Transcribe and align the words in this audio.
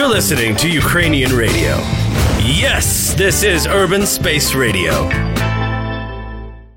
You're 0.00 0.16
listening 0.20 0.56
to 0.56 0.68
Ukrainian 0.84 1.32
radio. 1.44 1.72
Yes, 2.64 2.86
this 3.22 3.36
is 3.52 3.60
Urban 3.80 4.04
Space 4.16 4.48
Radio. 4.56 4.94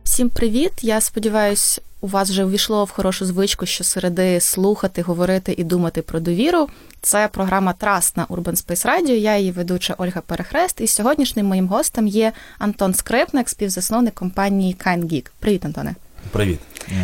Всім 0.03 0.29
привіт! 0.29 0.71
Я 0.81 1.01
сподіваюся, 1.01 1.81
у 2.01 2.07
вас 2.07 2.29
вже 2.29 2.45
увійшло 2.45 2.83
в 2.85 2.89
хорошу 2.89 3.25
звичку, 3.25 3.65
що 3.65 3.83
середи 3.83 4.39
слухати, 4.41 5.01
говорити 5.01 5.55
і 5.57 5.63
думати 5.63 6.01
про 6.01 6.19
довіру. 6.19 6.69
Це 7.01 7.27
програма 7.27 7.73
Траст 7.73 8.17
на 8.17 8.25
Urban 8.25 8.65
Space 8.65 8.85
Radio. 8.85 9.11
Я 9.11 9.37
її 9.37 9.51
ведуча 9.51 9.95
Ольга 9.97 10.21
Перехрест. 10.21 10.81
І 10.81 10.87
сьогоднішнім 10.87 11.45
моїм 11.45 11.67
гостем 11.67 12.07
є 12.07 12.31
Антон 12.59 12.93
Скрипник, 12.93 13.49
співзасновник 13.49 14.13
компанії 14.13 14.75
KindGeek. 14.85 15.29
Привіт, 15.39 15.65
Антоне. 15.65 15.95
Привіт, 16.31 16.59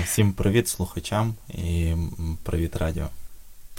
всім 0.05 0.33
привіт 0.33 0.67
слухачам 0.67 1.33
і 1.49 1.93
привіт 2.43 2.75
радіо. 2.75 3.07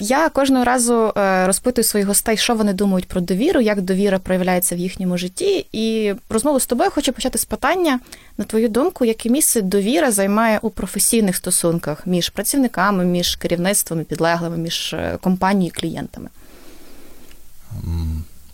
Я 0.00 0.28
кожного 0.28 0.64
разу 0.64 1.12
е, 1.16 1.46
розпитую 1.46 1.84
своїх 1.84 2.08
гостей, 2.08 2.36
що 2.36 2.54
вони 2.54 2.72
думають 2.72 3.08
про 3.08 3.20
довіру, 3.20 3.60
як 3.60 3.82
довіра 3.82 4.18
проявляється 4.18 4.76
в 4.76 4.78
їхньому 4.78 5.18
житті. 5.18 5.66
І 5.72 6.14
розмову 6.28 6.60
з 6.60 6.66
тобою 6.66 6.90
хочу 6.90 7.12
почати 7.12 7.38
з 7.38 7.44
питання, 7.44 8.00
на 8.38 8.44
твою 8.44 8.68
думку, 8.68 9.04
яке 9.04 9.28
місце 9.28 9.62
довіра 9.62 10.12
займає 10.12 10.58
у 10.62 10.70
професійних 10.70 11.36
стосунках 11.36 12.06
між 12.06 12.28
працівниками, 12.28 13.04
між 13.04 13.36
керівництвом, 13.36 14.04
підлеглими, 14.04 14.56
між 14.56 14.92
е, 14.92 15.18
компанією 15.20 15.72
і 15.76 15.80
клієнтами? 15.80 16.28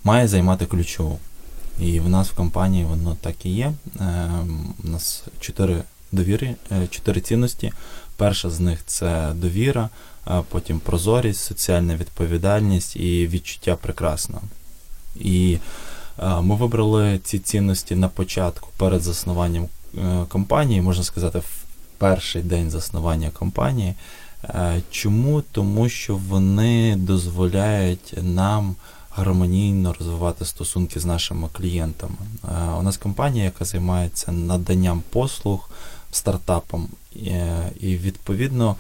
Має 0.05 0.29
займати 0.29 0.67
ключову. 0.67 1.19
І 1.81 2.01
в 2.01 2.09
нас 2.09 2.29
в 2.29 2.37
компанії 2.37 2.85
воно 2.85 3.17
так 3.21 3.47
і 3.47 3.51
є. 3.51 3.73
Ем, 4.01 4.75
у 4.85 4.89
нас 4.89 5.25
чотири 5.41 5.83
довіри, 6.13 6.55
е, 6.73 6.87
чотири 6.91 7.21
цінності. 7.21 7.73
Перша 8.17 8.51
з 8.51 8.61
них 8.61 8.79
це 8.87 9.33
довіра 9.35 9.89
потім 10.49 10.81
прозорість, 10.81 11.45
соціальна 11.45 11.97
відповідальність 11.97 12.97
і 12.97 13.27
відчуття 13.27 13.77
прекрасного. 13.77 14.43
І 15.21 15.59
ми 16.23 16.55
вибрали 16.55 17.19
ці 17.25 17.39
цінності 17.39 17.95
на 17.95 18.09
початку 18.09 18.69
перед 18.77 19.03
заснуванням 19.03 19.69
е, 19.99 20.25
компанії, 20.29 20.83
можна 20.83 21.05
сказати, 21.05 21.39
в 21.39 21.65
перший 21.99 22.43
день 22.43 22.71
заснування 22.71 23.31
компанії. 23.31 23.95
Е, 24.45 24.83
чому? 24.91 25.43
Тому 25.53 25.89
що 25.89 26.17
вони 26.17 26.97
дозволяють 26.97 28.15
нам 28.23 28.77
гармонійно 29.11 29.95
розвивати 29.99 30.45
стосунки 30.45 31.01
з 31.01 31.05
нашими 31.05 31.49
клієнтами. 31.53 32.17
Е, 32.45 32.49
у 32.79 32.83
нас 32.83 32.97
компанія, 32.97 33.45
яка 33.45 33.65
займається 33.65 34.33
наданням 34.33 35.03
послуг 35.11 35.71
стартапам, 36.11 36.89
і 37.81 37.97
відповідно. 37.97 38.77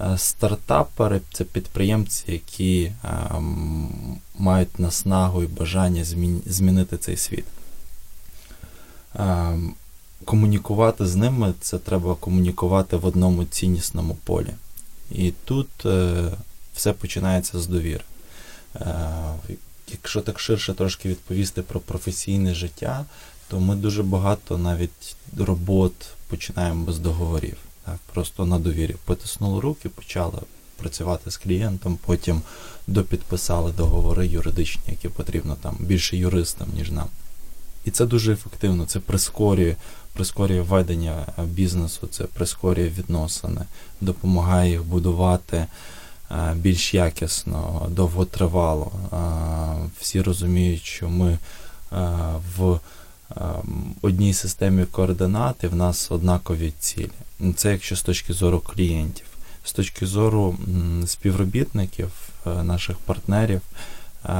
Е, 0.00 0.18
стартапери 0.18 1.20
це 1.32 1.44
підприємці, 1.44 2.32
які 2.32 2.82
е, 2.82 3.30
мають 4.38 4.78
наснагу 4.78 5.42
і 5.42 5.46
бажання 5.46 6.04
змінити 6.46 6.96
цей 6.96 7.16
світ. 7.16 7.44
Е, 9.16 9.58
комунікувати 10.24 11.06
з 11.06 11.16
ними 11.16 11.54
це 11.60 11.78
треба 11.78 12.14
комунікувати 12.14 12.96
в 12.96 13.06
одному 13.06 13.44
ціннісному 13.44 14.14
полі. 14.24 14.54
І 15.10 15.32
тут 15.44 15.68
все 16.74 16.92
починається 16.92 17.60
з 17.60 17.66
довіри. 17.66 18.04
Якщо 19.92 20.20
так 20.20 20.40
ширше 20.40 20.74
трошки 20.74 21.08
відповісти 21.08 21.62
про 21.62 21.80
професійне 21.80 22.54
життя, 22.54 23.04
то 23.48 23.60
ми 23.60 23.76
дуже 23.76 24.02
багато 24.02 24.58
навіть 24.58 25.16
робот 25.38 25.92
починаємо 26.28 26.84
без 26.84 26.98
договорів. 26.98 27.56
Так, 27.84 27.98
Просто 28.12 28.46
на 28.46 28.58
довірі 28.58 28.96
потиснули 29.04 29.60
руки, 29.60 29.88
почали 29.88 30.38
працювати 30.76 31.30
з 31.30 31.36
клієнтом, 31.36 31.98
потім 32.06 32.42
допідписали 32.86 33.72
договори 33.72 34.26
юридичні, 34.26 34.82
які 34.86 35.08
потрібно 35.08 35.56
там 35.62 35.76
більше 35.80 36.16
юристам, 36.16 36.68
ніж 36.74 36.90
нам. 36.90 37.06
І 37.84 37.90
це 37.90 38.06
дуже 38.06 38.32
ефективно, 38.32 38.86
це 38.86 39.00
прискорює 39.00 39.76
прискорює 40.12 40.60
ведення 40.60 41.26
бізнесу, 41.44 42.06
це 42.10 42.24
прискорює 42.24 42.88
відносини, 42.88 43.60
допомагає 44.00 44.70
їх 44.70 44.84
будувати 44.84 45.66
е, 46.30 46.54
більш 46.56 46.94
якісно, 46.94 47.86
довготривало. 47.90 48.92
Е, 48.92 49.16
всі 50.00 50.22
розуміють, 50.22 50.82
що 50.82 51.08
ми 51.08 51.32
е, 51.32 51.38
в 52.56 52.80
Ем, 53.36 53.94
одній 54.02 54.34
системі 54.34 54.84
координат 54.84 55.64
і 55.64 55.66
в 55.66 55.74
нас 55.74 56.10
однакові 56.10 56.72
цілі. 56.78 57.10
Це 57.56 57.72
якщо 57.72 57.96
з 57.96 58.02
точки 58.02 58.32
зору 58.32 58.60
клієнтів. 58.60 59.26
З 59.64 59.72
точки 59.72 60.06
зору 60.06 60.56
співробітників, 61.06 62.10
е, 62.46 62.62
наших 62.62 62.96
партнерів, 62.96 63.60
е, 63.60 64.32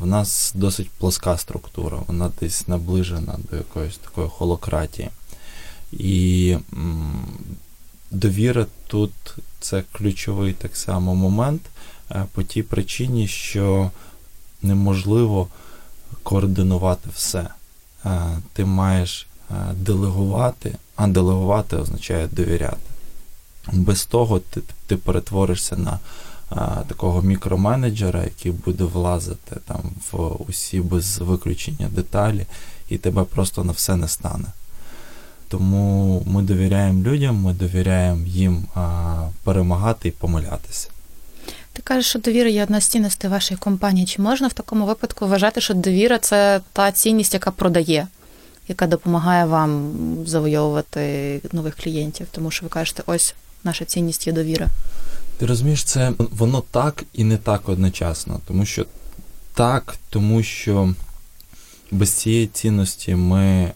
в 0.00 0.06
нас 0.06 0.52
досить 0.54 0.90
плоска 0.90 1.36
структура, 1.36 1.98
вона 2.06 2.30
десь 2.40 2.68
наближена 2.68 3.38
до 3.50 3.56
якоїсь 3.56 3.96
такої 3.96 4.28
холократії. 4.28 5.08
І 5.92 6.56
довіра 8.10 8.66
тут 8.86 9.12
це 9.60 9.82
ключовий 9.92 10.52
так 10.52 10.76
само 10.76 11.14
момент 11.14 11.62
е, 12.10 12.26
по 12.32 12.42
тій 12.42 12.62
причині, 12.62 13.28
що 13.28 13.90
неможливо 14.62 15.48
координувати 16.22 17.10
все. 17.14 17.48
Ти 18.52 18.64
маєш 18.64 19.26
делегувати, 19.74 20.76
а 20.96 21.06
делегувати 21.06 21.76
означає 21.76 22.28
довіряти. 22.32 22.76
Без 23.72 24.04
того 24.04 24.38
ти 24.38 24.60
ти 24.86 24.96
перетворишся 24.96 25.76
на 25.76 25.98
а, 26.50 26.82
такого 26.88 27.22
мікроменеджера, 27.22 28.22
який 28.24 28.52
буде 28.52 28.84
влазити 28.84 29.56
там 29.66 29.80
в 30.12 30.36
усі 30.48 30.80
без 30.80 31.18
виключення 31.18 31.88
деталі, 31.88 32.46
і 32.88 32.98
тебе 32.98 33.24
просто 33.24 33.64
на 33.64 33.72
все 33.72 33.96
не 33.96 34.08
стане. 34.08 34.46
Тому 35.48 36.22
ми 36.26 36.42
довіряємо 36.42 37.02
людям, 37.02 37.36
ми 37.36 37.52
довіряємо 37.52 38.26
їм 38.26 38.66
а, 38.74 39.28
перемагати 39.44 40.08
і 40.08 40.12
помилятися. 40.12 40.88
Ти 41.72 41.82
кажеш, 41.82 42.06
що 42.06 42.18
довіра 42.18 42.48
є 42.48 42.62
одна 42.62 42.80
з 42.80 42.86
цінностей 42.86 43.30
вашої 43.30 43.58
компанії. 43.58 44.06
Чи 44.06 44.22
можна 44.22 44.48
в 44.48 44.52
такому 44.52 44.86
випадку 44.86 45.26
вважати, 45.26 45.60
що 45.60 45.74
довіра 45.74 46.18
це 46.18 46.60
та 46.72 46.92
цінність, 46.92 47.34
яка 47.34 47.50
продає, 47.50 48.06
яка 48.72 48.86
допомагає 48.86 49.44
вам 49.44 49.92
завойовувати 50.26 51.40
нових 51.52 51.76
клієнтів? 51.76 52.26
Тому 52.30 52.50
що 52.50 52.66
ви 52.66 52.68
кажете, 52.68 53.02
ось 53.06 53.34
наша 53.64 53.84
цінність 53.84 54.26
є 54.26 54.32
довіра. 54.32 54.68
Ти 55.38 55.46
розумієш, 55.46 55.84
це 55.84 56.12
воно 56.18 56.62
так 56.70 57.04
і 57.12 57.24
не 57.24 57.36
так 57.36 57.68
одночасно, 57.68 58.40
тому 58.46 58.64
що 58.64 58.86
так, 59.54 59.96
тому 60.10 60.42
що 60.42 60.94
без 61.90 62.10
цієї 62.10 62.46
цінності 62.46 63.14
ми 63.14 63.44
е, 63.44 63.72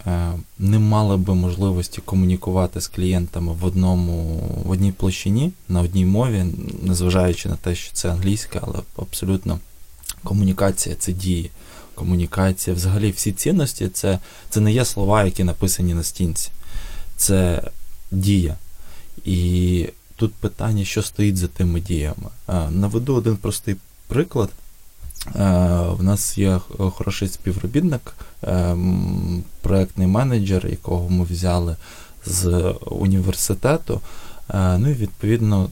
не 0.58 0.78
мали 0.78 1.16
би 1.16 1.34
можливості 1.34 2.00
комунікувати 2.04 2.80
з 2.80 2.88
клієнтами 2.88 3.52
в 3.52 3.64
одному 3.64 4.42
в 4.64 4.70
одній 4.70 4.92
площині, 4.92 5.52
на 5.68 5.80
одній 5.80 6.04
мові, 6.06 6.44
незважаючи 6.82 7.48
на 7.48 7.56
те, 7.56 7.74
що 7.74 7.92
це 7.92 8.10
англійська, 8.10 8.60
але 8.62 8.78
абсолютно 8.98 9.58
комунікація 10.24 10.96
це 10.98 11.12
дії. 11.12 11.50
Комунікація, 11.96 12.76
взагалі, 12.76 13.10
всі 13.10 13.32
цінності 13.32 13.88
це, 13.88 14.18
це 14.50 14.60
не 14.60 14.72
є 14.72 14.84
слова, 14.84 15.24
які 15.24 15.44
написані 15.44 15.94
на 15.94 16.02
стінці, 16.02 16.50
це 17.16 17.62
дія. 18.10 18.56
І 19.24 19.88
тут 20.16 20.34
питання, 20.34 20.84
що 20.84 21.02
стоїть 21.02 21.36
за 21.36 21.48
тими 21.48 21.80
діями. 21.80 22.30
Наведу 22.70 23.14
один 23.14 23.36
простий 23.36 23.76
приклад. 24.08 24.50
В 25.98 26.02
нас 26.02 26.38
є 26.38 26.60
хороший 26.78 27.28
співробітник, 27.28 28.14
проектний 29.60 30.06
менеджер, 30.06 30.66
якого 30.66 31.08
ми 31.10 31.24
взяли 31.24 31.76
з 32.26 32.74
університету. 32.86 34.00
Ну 34.54 34.90
і 34.90 34.94
відповідно 34.94 35.70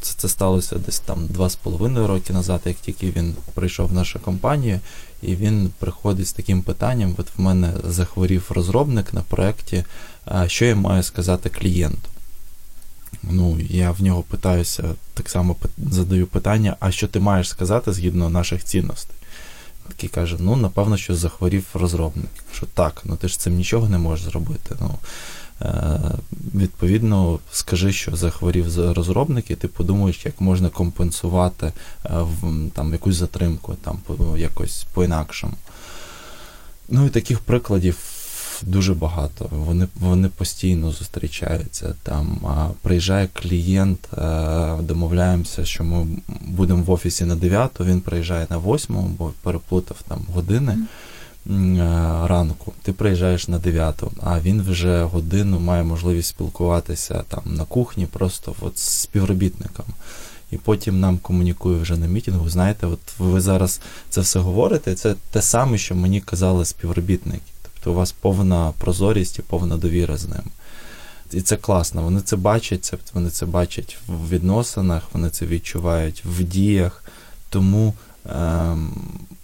це 0.00 0.14
це 0.16 0.28
сталося 0.28 0.76
десь 0.76 1.00
там 1.00 1.26
два 1.26 1.50
з 1.50 1.56
половиною 1.56 2.06
роки 2.06 2.32
назад, 2.32 2.60
як 2.64 2.76
тільки 2.76 3.10
він 3.10 3.34
прийшов 3.54 3.88
в 3.88 3.92
нашу 3.92 4.20
компанію, 4.20 4.80
і 5.22 5.36
він 5.36 5.70
приходить 5.78 6.28
з 6.28 6.32
таким 6.32 6.62
питанням: 6.62 7.14
от 7.18 7.26
в 7.36 7.40
мене 7.40 7.72
захворів 7.84 8.50
розробник 8.50 9.14
на 9.14 9.22
проєкті, 9.22 9.84
що 10.46 10.64
я 10.64 10.76
маю 10.76 11.02
сказати 11.02 11.50
клієнту. 11.50 12.08
Ну, 13.22 13.58
я 13.60 13.90
в 13.90 14.02
нього 14.02 14.22
питаюся, 14.22 14.84
так 15.14 15.30
само 15.30 15.56
задаю 15.78 16.26
питання, 16.26 16.76
а 16.80 16.90
що 16.90 17.08
ти 17.08 17.20
маєш 17.20 17.48
сказати 17.48 17.92
згідно 17.92 18.30
наших 18.30 18.64
цінностей? 18.64 19.16
Такий 19.88 20.08
каже: 20.08 20.36
ну, 20.38 20.56
напевно, 20.56 20.96
що 20.96 21.14
захворів 21.14 21.66
розробник. 21.74 22.30
Що 22.52 22.66
так, 22.66 23.02
ну 23.04 23.16
ти 23.16 23.28
ж 23.28 23.38
цим 23.38 23.54
нічого 23.54 23.88
не 23.88 23.98
можеш 23.98 24.24
зробити. 24.24 24.76
Ну, 24.80 24.98
Відповідно, 26.54 27.38
скажи, 27.52 27.92
що 27.92 28.16
захворів 28.16 28.92
розробник, 28.92 29.50
і 29.50 29.54
ти 29.54 29.68
подумаєш, 29.68 30.26
як 30.26 30.40
можна 30.40 30.68
компенсувати 30.68 31.72
е, 32.04 32.10
там, 32.72 32.92
якусь 32.92 33.16
затримку, 33.16 33.76
там, 33.84 33.98
якось 34.36 34.86
по-інакшому. 34.94 35.54
Ну 36.88 37.06
і 37.06 37.10
таких 37.10 37.40
прикладів 37.40 37.96
дуже 38.62 38.94
багато. 38.94 39.48
Вони 39.50 39.86
вони 40.00 40.28
постійно 40.28 40.90
зустрічаються. 40.90 41.94
Там 42.02 42.40
приїжджає 42.82 43.28
клієнт, 43.32 44.08
домовляємося, 44.80 45.64
що 45.64 45.84
ми 45.84 46.06
будемо 46.40 46.82
в 46.82 46.90
офісі 46.90 47.24
на 47.24 47.36
9, 47.36 47.70
він 47.80 48.00
приїжджає 48.00 48.46
на 48.50 48.58
8, 48.58 48.96
бо 49.18 49.32
переплутав 49.42 49.96
там 50.08 50.24
години 50.34 50.72
mm. 50.72 50.84
Ранку. 52.26 52.72
Ти 52.82 52.92
приїжджаєш 52.92 53.48
на 53.48 53.58
9, 53.58 54.02
а 54.22 54.40
він 54.40 54.62
вже 54.62 55.02
годину 55.02 55.60
має 55.60 55.82
можливість 55.82 56.28
спілкуватися 56.28 57.24
там 57.28 57.42
на 57.46 57.64
кухні, 57.64 58.06
просто 58.06 58.54
от 58.60 58.78
з 58.78 59.00
співробітником. 59.00 59.86
І 60.50 60.56
потім 60.56 61.00
нам 61.00 61.18
комунікує 61.18 61.78
вже 61.78 61.96
на 61.96 62.06
мітингу. 62.06 62.48
Знаєте, 62.48 62.86
от 62.86 63.00
ви 63.18 63.40
зараз 63.40 63.80
це 64.08 64.20
все 64.20 64.38
говорите, 64.38 64.94
це 64.94 65.14
те 65.30 65.42
саме, 65.42 65.78
що 65.78 65.94
мені 65.94 66.20
казали 66.20 66.64
співробітники. 66.64 67.40
Тобто 67.62 67.92
у 67.92 67.94
вас 67.94 68.12
повна 68.12 68.72
прозорість 68.78 69.38
і 69.38 69.42
повна 69.42 69.76
довіра 69.76 70.16
з 70.16 70.28
ним. 70.28 70.42
І 71.32 71.40
це 71.40 71.56
класно. 71.56 72.02
Вони 72.02 72.20
це 72.20 72.36
бачать, 72.36 72.94
вони 73.14 73.30
це 73.30 73.46
бачать 73.46 73.98
в 74.08 74.28
відносинах, 74.28 75.02
вони 75.12 75.30
це 75.30 75.46
відчувають 75.46 76.22
в 76.24 76.42
діях. 76.42 77.04
Тому 77.50 77.94
ем, 78.30 78.92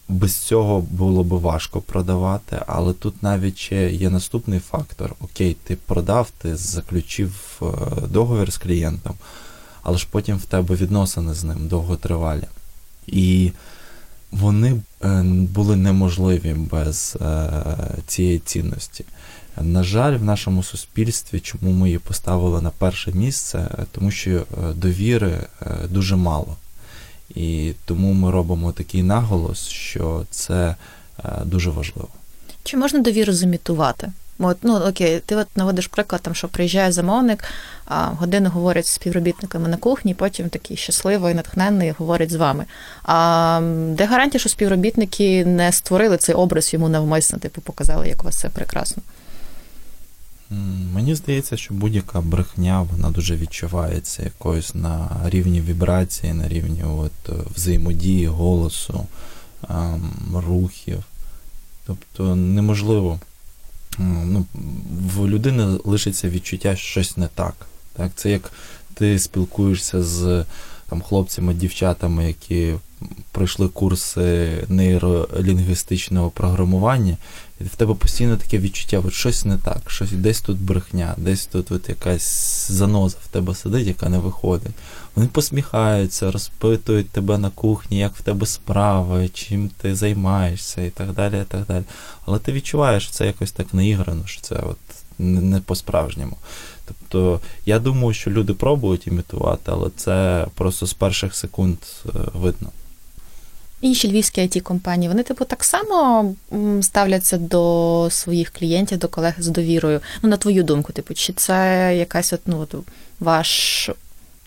без 0.08 0.37
цього 0.37 0.81
було 0.81 1.25
би 1.25 1.38
важко 1.38 1.81
продавати, 1.81 2.58
але 2.67 2.93
тут 2.93 3.23
навіть 3.23 3.58
ще 3.58 3.93
є 3.93 4.11
наступний 4.11 4.61
фактор: 4.61 5.14
Окей, 5.20 5.56
ти 5.64 5.76
продав, 5.76 6.31
ти 6.38 6.56
заключив 6.56 7.61
е, 7.62 7.67
договір 8.06 8.53
з 8.53 8.58
клієнтом, 8.58 9.14
але 9.82 9.99
ж 9.99 10.06
потім 10.11 10.37
в 10.37 10.44
тебе 10.44 10.75
відносини 10.75 11.35
з 11.35 11.44
ним 11.44 11.69
довготривалі. 11.69 12.44
І 13.06 13.53
вони 14.31 14.82
е, 15.05 15.23
були 15.25 15.76
неможливі 15.76 16.55
без 16.55 17.17
е, 17.20 17.49
цієї 18.06 18.38
цінності. 18.38 19.05
На 19.61 19.82
жаль, 19.82 20.17
в 20.17 20.25
нашому 20.25 20.62
суспільстві, 20.62 21.41
чому 21.41 21.73
ми 21.73 21.87
її 21.87 21.99
поставили 21.99 22.61
на 22.61 22.70
перше 22.70 23.12
місце, 23.12 23.87
тому 23.93 24.11
що 24.11 24.44
довіри 24.75 25.41
дуже 25.91 26.17
мало. 26.17 26.56
І 27.34 27.73
тому 27.84 28.12
ми 28.12 28.31
робимо 28.31 28.73
такий 28.73 29.02
наголос, 29.02 29.69
що 29.69 30.25
це 30.31 30.76
дуже 31.44 31.70
важливо. 31.70 32.08
Чи 32.64 32.76
можна 32.76 33.00
довіру 33.00 33.32
зімітувати? 33.32 34.12
От, 34.38 34.56
ну 34.62 34.76
окей, 34.76 35.20
ти 35.26 35.37
от 35.37 35.46
наводиш 35.56 35.87
приклад, 35.87 36.23
там, 36.23 36.34
що 36.34 36.49
приїжджає 36.49 36.93
замовник, 36.93 37.44
а 37.84 38.05
годину 38.05 38.50
говорить 38.50 38.87
з 38.87 38.90
співробітниками 38.90 39.69
на 39.69 39.76
кухні, 39.76 40.14
потім 40.14 40.49
такий 40.49 40.76
щасливий, 40.76 41.34
натхненний 41.34 41.94
говорить 41.99 42.31
з 42.31 42.34
вами. 42.34 42.64
А 43.02 43.61
де 43.88 44.05
гарантія, 44.05 44.40
що 44.40 44.49
співробітники 44.49 45.44
не 45.44 45.72
створили 45.72 46.17
цей 46.17 46.34
образ 46.34 46.72
йому 46.75 46.88
навмисно, 46.88 47.38
типу 47.38 47.61
показали, 47.61 48.08
як 48.08 48.22
у 48.22 48.25
вас 48.25 48.37
це 48.37 48.49
прекрасно? 48.49 49.02
Мені 50.94 51.14
здається, 51.14 51.56
що 51.56 51.75
будь-яка 51.75 52.20
брехня 52.20 52.82
вона 52.82 53.10
дуже 53.10 53.37
відчувається 53.37 54.22
якоюсь 54.22 54.75
на 54.75 55.08
рівні 55.25 55.60
вібрації, 55.60 56.32
на 56.32 56.48
рівні 56.48 56.84
от, 56.84 57.28
взаємодії, 57.56 58.26
голосу, 58.26 59.06
ем, 59.70 60.12
рухів. 60.34 61.04
Тобто 61.87 62.37
неможливо 62.37 63.20
ну, 63.98 64.46
в 65.14 65.26
людини 65.26 65.78
лишиться 65.84 66.28
відчуття, 66.28 66.76
що 66.76 66.90
щось 66.90 67.16
не 67.16 67.26
так. 67.26 67.54
Так? 67.93 68.12
Це 68.14 68.31
як 68.31 68.52
ти 68.94 69.19
спілкуєшся 69.19 70.02
з 70.02 70.44
там, 70.88 71.00
хлопцями, 71.02 71.54
дівчатами, 71.54 72.26
які 72.26 72.75
пройшли 73.32 73.69
курси 73.69 74.48
нейролінгвістичного 74.69 76.31
програмування, 76.31 77.16
в 77.61 77.76
тебе 77.76 77.94
постійно 77.94 78.37
таке 78.37 78.58
відчуття, 78.58 79.03
от 79.06 79.12
щось 79.12 79.44
не 79.44 79.58
так, 79.58 79.91
щось 79.91 80.12
десь 80.12 80.41
тут 80.41 80.58
брехня, 80.58 81.14
десь 81.17 81.47
тут 81.47 81.73
от 81.73 81.88
якась 81.88 82.70
заноза 82.70 83.17
в 83.25 83.29
тебе 83.29 83.55
сидить, 83.55 83.87
яка 83.87 84.08
не 84.08 84.19
виходить. 84.19 84.73
Вони 85.14 85.29
посміхаються, 85.29 86.31
розпитують 86.31 87.11
тебе 87.11 87.38
на 87.38 87.50
кухні, 87.50 87.99
як 87.99 88.17
в 88.17 88.23
тебе 88.23 88.47
справи, 88.47 89.29
чим 89.29 89.70
ти 89.81 89.94
займаєшся 89.94 90.82
і 90.82 90.91
так 90.91 91.12
далі. 91.12 91.41
і 91.43 91.44
так 91.44 91.67
далі. 91.67 91.85
Але 92.26 92.38
ти 92.38 92.53
відчуваєш, 92.53 93.03
що 93.03 93.12
це 93.12 93.26
якось 93.26 93.53
так 93.53 93.75
наіграно, 93.75 94.26
що 94.26 94.41
це 94.41 94.55
от 94.55 94.79
не 95.19 95.61
по-справжньому. 95.61 96.37
Тобто 96.85 97.41
я 97.67 97.79
думаю, 97.79 98.14
що 98.14 98.31
люди 98.31 98.55
пробують 98.55 99.06
імітувати, 99.06 99.62
але 99.73 99.91
це 99.97 100.47
просто 100.55 100.87
з 100.87 100.94
перших 100.94 101.35
секунд 101.35 101.79
е, 102.06 102.08
видно. 102.35 102.70
Інші 103.86 104.10
львівські 104.10 104.40
it 104.40 104.60
компанії 104.60 105.08
вони, 105.08 105.22
типу, 105.22 105.44
так 105.44 105.64
само 105.64 106.34
ставляться 106.82 107.38
до 107.38 108.08
своїх 108.10 108.50
клієнтів, 108.50 108.98
до 108.98 109.08
колег 109.08 109.34
з 109.38 109.48
довірою. 109.48 110.00
Ну, 110.22 110.28
на 110.28 110.36
твою 110.36 110.62
думку, 110.62 110.92
типу, 110.92 111.14
чи 111.14 111.32
це 111.32 111.92
якась 111.96 112.32
от, 112.32 112.40
ну, 112.46 112.58
от, 112.60 112.74
ваш, 113.20 113.90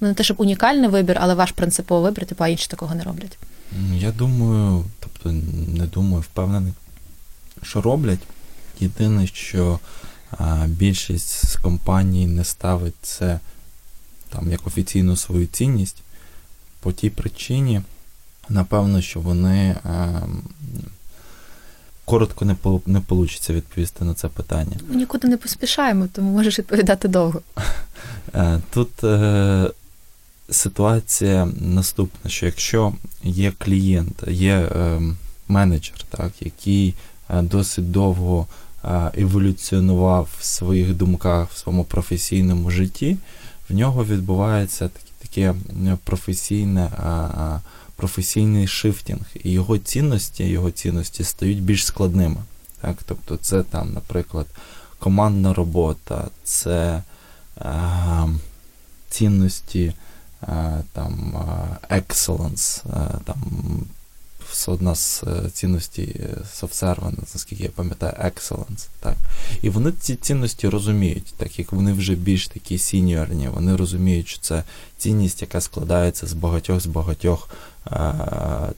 ну 0.01 0.07
не 0.07 0.13
те, 0.13 0.23
щоб 0.23 0.41
унікальний 0.41 0.89
вибір, 0.89 1.17
але 1.21 1.33
ваш 1.33 1.51
принциповий 1.51 2.03
вибір, 2.03 2.25
типу, 2.25 2.43
а 2.43 2.47
інші 2.47 2.67
такого 2.67 2.95
не 2.95 3.03
роблять? 3.03 3.37
Я 3.93 4.11
думаю, 4.11 4.85
тобто 4.99 5.31
не 5.67 5.85
думаю, 5.85 6.21
впевнений, 6.21 6.73
що 7.63 7.81
роблять. 7.81 8.19
Єдине, 8.79 9.27
що 9.27 9.79
а, 10.31 10.65
більшість 10.67 11.47
з 11.47 11.55
компаній 11.55 12.27
не 12.27 12.43
ставить 12.43 12.95
це 13.01 13.39
там 14.29 14.51
як 14.51 14.67
офіційну 14.67 15.15
свою 15.15 15.45
цінність 15.45 15.97
по 16.79 16.91
тій 16.91 17.09
причині. 17.09 17.81
Напевно, 18.49 19.01
що 19.01 19.19
вони 19.19 19.75
е, 19.85 20.21
коротко 22.09 22.45
не 22.45 22.55
не 22.85 23.01
вийде 23.09 23.53
відповісти 23.53 24.05
на 24.05 24.13
це 24.13 24.27
питання. 24.27 24.77
Ми 24.89 24.95
нікуди 24.95 25.27
не 25.27 25.37
поспішаємо, 25.37 26.07
тому 26.13 26.31
можеш 26.31 26.59
відповідати 26.59 27.07
довго. 27.07 27.41
Е, 28.35 28.61
тут 28.73 29.03
е, 29.03 29.69
ситуація 30.49 31.47
наступна: 31.59 32.29
що 32.29 32.45
якщо 32.45 32.93
є 33.23 33.51
клієнт, 33.57 34.23
є 34.27 34.53
е, 34.53 35.01
менеджер, 35.47 35.95
так, 36.09 36.31
який 36.39 36.95
е, 37.29 37.41
досить 37.41 37.91
довго 37.91 38.47
еволюціонував 39.17 40.29
в 40.39 40.43
своїх 40.43 40.93
думках 40.93 41.51
в 41.51 41.57
своєму 41.57 41.83
професійному 41.83 42.71
житті, 42.71 43.17
в 43.69 43.73
нього 43.73 44.05
відбувається 44.05 44.89
таке 45.21 45.53
професійне 46.03 46.89
професійний 47.99 48.67
shifting, 48.67 49.25
і 49.43 49.51
його 49.51 49.77
цінності, 49.77 50.43
його 50.43 50.71
цінності 50.71 51.23
стають 51.23 51.63
більш 51.63 51.85
складними. 51.85 52.37
Так? 52.81 52.97
Тобто, 53.05 53.37
це 53.37 53.63
там, 53.63 53.93
наприклад, 53.93 54.47
командна 54.99 55.53
робота, 55.53 56.27
це 56.43 57.03
е, 57.57 58.29
цінності 59.09 59.93
е, 60.43 60.83
там, 60.93 61.35
е, 61.91 61.97
excellence, 61.99 62.83
е, 62.87 63.33
там, 64.65 64.73
одна 64.73 64.95
з 64.95 65.23
е, 65.23 65.49
цінностей 65.53 66.21
софтсерва, 66.53 67.13
наскільки 67.33 67.63
я 67.63 67.69
пам'ятаю, 67.69 68.13
excellence. 68.13 68.87
Так. 68.99 69.17
І 69.61 69.69
вони 69.69 69.91
ці 69.91 70.15
цінності 70.15 70.69
розуміють, 70.69 71.33
так 71.37 71.59
як 71.59 71.71
вони 71.71 71.93
вже 71.93 72.15
більш 72.15 72.47
такі 72.47 72.77
сіньорні, 72.77 73.47
вони 73.47 73.75
розуміють, 73.75 74.27
що 74.27 74.39
це 74.41 74.63
цінність, 74.97 75.41
яка 75.41 75.61
складається 75.61 76.27
з 76.27 76.33
багатьох 76.33 76.79
з 76.79 76.85
багатьох 76.85 77.49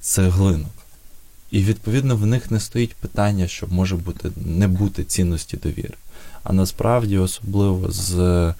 цеглинок. 0.01 0.71
І 1.51 1.63
відповідно 1.63 2.15
в 2.15 2.25
них 2.25 2.51
не 2.51 2.59
стоїть 2.59 2.95
питання, 2.95 3.47
що 3.47 3.67
може 3.67 3.95
бути 3.95 4.31
не 4.35 4.67
бути 4.67 5.03
цінності 5.03 5.57
довіри. 5.57 5.93
А 6.43 6.53
насправді, 6.53 7.17
особливо 7.17 7.91
з 7.91 8.53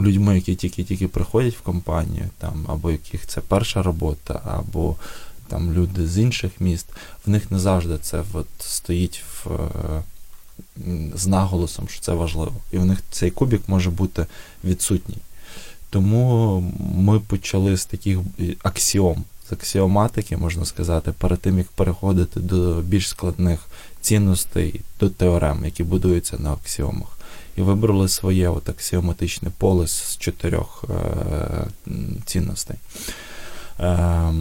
людьми, 0.00 0.34
які 0.34 0.54
тільки-тільки 0.54 1.08
приходять 1.08 1.54
в 1.54 1.60
компанію, 1.60 2.24
там, 2.38 2.66
або 2.68 2.90
яких 2.90 3.26
це 3.26 3.40
перша 3.40 3.82
робота, 3.82 4.40
або 4.44 4.96
там 5.48 5.72
люди 5.72 6.06
з 6.06 6.18
інших 6.18 6.52
міст, 6.60 6.86
в 7.26 7.30
них 7.30 7.50
не 7.50 7.58
завжди 7.58 7.98
це 8.02 8.22
от 8.32 8.46
стоїть 8.58 9.24
в, 9.44 9.50
з 11.14 11.26
наголосом, 11.26 11.88
що 11.88 12.00
це 12.00 12.12
важливо. 12.12 12.56
І 12.72 12.78
в 12.78 12.84
них 12.84 12.98
цей 13.10 13.30
кубік 13.30 13.62
може 13.66 13.90
бути 13.90 14.26
відсутній. 14.64 15.18
Тому 15.90 16.60
ми 16.94 17.20
почали 17.20 17.76
з 17.76 17.86
таких 17.86 18.18
аксіом 18.62 19.24
з 19.48 19.52
аксіоматики, 19.52 20.36
можна 20.36 20.64
сказати, 20.64 21.12
перед 21.18 21.40
тим, 21.40 21.58
як 21.58 21.68
переходити 21.68 22.40
до 22.40 22.80
більш 22.82 23.08
складних 23.08 23.60
цінностей, 24.00 24.80
до 25.00 25.10
теорем, 25.10 25.64
які 25.64 25.84
будуються 25.84 26.36
на 26.38 26.52
аксіомах. 26.52 27.18
І 27.56 27.62
вибрали 27.62 28.08
своє 28.08 28.48
от 28.48 28.68
аксіоматичне 28.68 29.50
поле 29.58 29.86
з 29.86 30.16
чотирьох 30.18 30.84
е- 30.90 31.90
цінностей. 32.24 32.76
Е- 33.80 34.32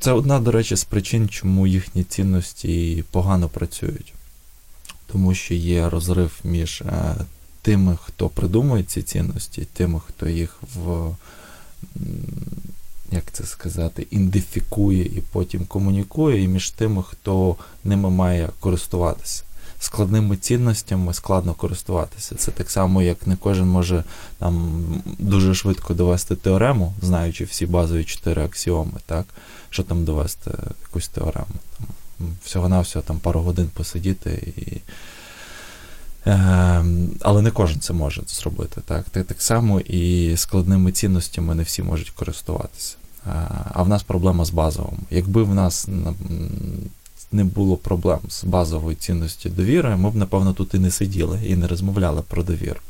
це 0.00 0.12
одна, 0.12 0.40
до 0.40 0.50
речі, 0.50 0.76
з 0.76 0.84
причин, 0.84 1.28
чому 1.28 1.66
їхні 1.66 2.04
цінності 2.04 3.04
погано 3.10 3.48
працюють. 3.48 4.14
Тому 5.06 5.34
що 5.34 5.54
є 5.54 5.88
розрив 5.88 6.32
між 6.44 6.80
е, 6.80 7.14
тими, 7.62 7.98
хто 8.02 8.28
придумує 8.28 8.82
ці 8.82 9.02
цінності, 9.02 9.66
тими, 9.72 10.00
хто 10.06 10.28
їх 10.28 10.56
в 10.74 11.10
як 13.12 13.24
це 13.32 13.44
сказати, 13.44 14.06
ідентифікує 14.10 15.04
і 15.04 15.22
потім 15.32 15.66
комунікує, 15.66 16.42
і 16.42 16.48
між 16.48 16.70
тими, 16.70 17.02
хто 17.02 17.56
ними 17.84 18.10
має 18.10 18.48
користуватися. 18.60 19.42
Складними 19.80 20.36
цінностями 20.36 21.14
складно 21.14 21.54
користуватися. 21.54 22.34
Це 22.34 22.50
так 22.50 22.70
само, 22.70 23.02
як 23.02 23.26
не 23.26 23.36
кожен 23.36 23.66
може 23.66 24.04
там 24.38 24.84
дуже 25.18 25.54
швидко 25.54 25.94
довести 25.94 26.36
теорему, 26.36 26.94
знаючи 27.02 27.44
всі 27.44 27.66
базові 27.66 28.04
чотири 28.04 28.44
аксіоми, 28.44 29.00
так? 29.06 29.26
Що 29.70 29.82
там 29.82 30.04
довести 30.04 30.50
якусь 30.82 31.08
теорему? 31.08 31.46
Там, 31.78 31.86
Всього-навсього 32.44 33.02
там 33.02 33.18
пару 33.18 33.40
годин 33.40 33.70
посидіти 33.74 34.52
і. 34.56 34.80
Ем, 36.26 37.10
але 37.20 37.42
не 37.42 37.50
кожен 37.50 37.80
це 37.80 37.92
може 37.92 38.22
зробити. 38.26 38.80
Так 38.86 39.04
так, 39.10 39.26
так 39.26 39.42
само 39.42 39.80
і 39.80 40.36
складними 40.36 40.92
цінностями 40.92 41.54
не 41.54 41.62
всі 41.62 41.82
можуть 41.82 42.10
користуватися. 42.10 42.96
А 43.72 43.82
в 43.82 43.88
нас 43.88 44.02
проблема 44.02 44.44
з 44.44 44.50
базовим. 44.50 44.98
Якби 45.10 45.42
в 45.42 45.54
нас 45.54 45.88
не 47.32 47.44
було 47.44 47.76
проблем 47.76 48.18
з 48.28 48.44
базовою 48.44 48.96
цінністю 48.96 49.48
довіри, 49.48 49.96
ми 49.96 50.10
б, 50.10 50.16
напевно, 50.16 50.52
тут 50.52 50.74
і 50.74 50.78
не 50.78 50.90
сиділи 50.90 51.40
і 51.46 51.56
не 51.56 51.68
розмовляли 51.68 52.22
про 52.22 52.42
довіру. 52.42 52.80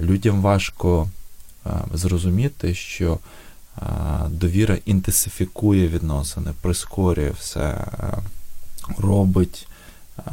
Людям 0.00 0.42
важко 0.42 1.08
зрозуміти, 1.94 2.74
що 2.74 3.18
довіра 4.28 4.78
інтенсифікує 4.84 5.88
відносини, 5.88 6.50
прискорює 6.60 7.32
все, 7.40 7.86
робить, 8.98 9.68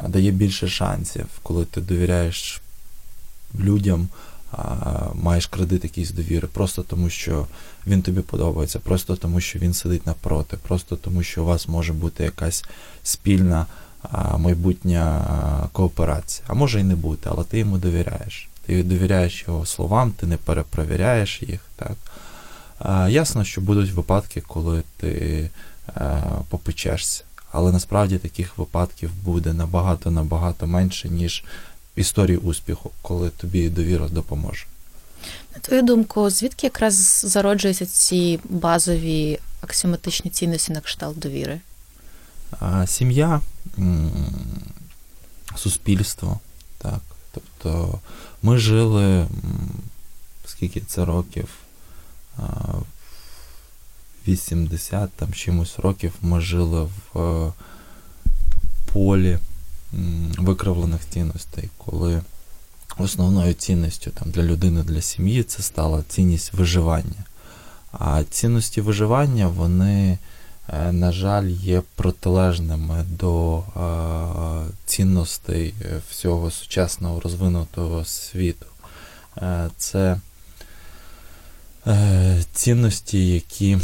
дає 0.07 0.31
більше 0.31 0.67
шансів, 0.67 1.25
коли 1.43 1.65
ти 1.65 1.81
довіряєш 1.81 2.61
людям 3.59 4.07
маєш 5.13 5.47
кредит 5.47 5.83
якийсь 5.83 6.11
довіри, 6.11 6.47
просто 6.47 6.83
тому, 6.83 7.09
що 7.09 7.47
він 7.87 8.01
тобі 8.01 8.21
подобається, 8.21 8.79
просто 8.79 9.15
тому, 9.15 9.39
що 9.39 9.59
він 9.59 9.73
сидить 9.73 10.05
напроти, 10.05 10.57
просто 10.57 10.95
тому, 10.95 11.23
що 11.23 11.43
у 11.43 11.45
вас 11.45 11.67
може 11.67 11.93
бути 11.93 12.23
якась 12.23 12.63
спільна 13.03 13.65
майбутня 14.37 15.25
кооперація. 15.71 16.45
А 16.47 16.53
може 16.53 16.79
і 16.79 16.83
не 16.83 16.95
бути, 16.95 17.29
але 17.31 17.43
ти 17.43 17.59
йому 17.59 17.77
довіряєш. 17.77 18.49
Ти 18.65 18.83
довіряєш 18.83 19.45
його 19.47 19.65
словам, 19.65 20.11
ти 20.11 20.27
не 20.27 20.37
перепровіряєш 20.37 21.41
їх. 21.41 21.61
так. 21.75 21.97
Ясно, 23.09 23.43
що 23.43 23.61
будуть 23.61 23.91
випадки, 23.91 24.41
коли 24.47 24.83
ти 24.97 25.49
попечешся. 26.49 27.23
Але 27.51 27.71
насправді 27.71 28.17
таких 28.17 28.57
випадків 28.57 29.11
буде 29.23 29.53
набагато-набагато 29.53 30.67
менше, 30.67 31.09
ніж 31.09 31.43
історії 31.95 32.37
успіху, 32.37 32.91
коли 33.01 33.29
тобі 33.29 33.69
довіра 33.69 34.07
допоможе. 34.07 34.65
На 35.55 35.61
твою 35.61 35.81
думку, 35.81 36.29
звідки 36.29 36.67
якраз 36.67 37.21
зароджуються 37.27 37.85
ці 37.85 38.39
базові 38.49 39.39
аксіоматичні 39.61 40.31
цінності 40.31 40.73
на 40.73 40.81
кшталт 40.81 41.19
довіри? 41.19 41.61
Сім'я, 42.85 43.41
суспільство. 45.55 46.39
так. 46.77 47.01
Тобто 47.31 47.99
ми 48.41 48.57
жили, 48.57 49.27
скільки 50.45 50.81
це 50.81 51.05
років? 51.05 51.49
80 54.27 55.11
там 55.15 55.33
чимось 55.33 55.79
років 55.79 56.13
ми 56.21 56.41
жили 56.41 56.83
в 56.83 57.19
е, 57.19 57.53
полі 58.93 59.37
викривлених 60.37 61.01
цінностей, 61.09 61.69
коли 61.77 62.21
основною 62.97 63.53
цінністю 63.53 64.11
там, 64.11 64.31
для 64.31 64.43
людини, 64.43 64.83
для 64.83 65.01
сім'ї 65.01 65.43
це 65.43 65.63
стала 65.63 66.03
цінність 66.09 66.53
виживання. 66.53 67.25
А 67.91 68.23
цінності 68.23 68.81
виживання, 68.81 69.47
вони, 69.47 70.17
е, 70.69 70.91
на 70.91 71.11
жаль, 71.11 71.47
є 71.47 71.81
протилежними 71.95 73.05
до 73.09 73.59
е, 73.59 74.73
цінностей 74.85 75.73
е, 75.81 76.01
всього 76.11 76.51
сучасного 76.51 77.19
розвинутого 77.19 78.05
світу. 78.05 78.65
Це 79.77 80.19
цінності, 82.53 83.27
які 83.27 83.77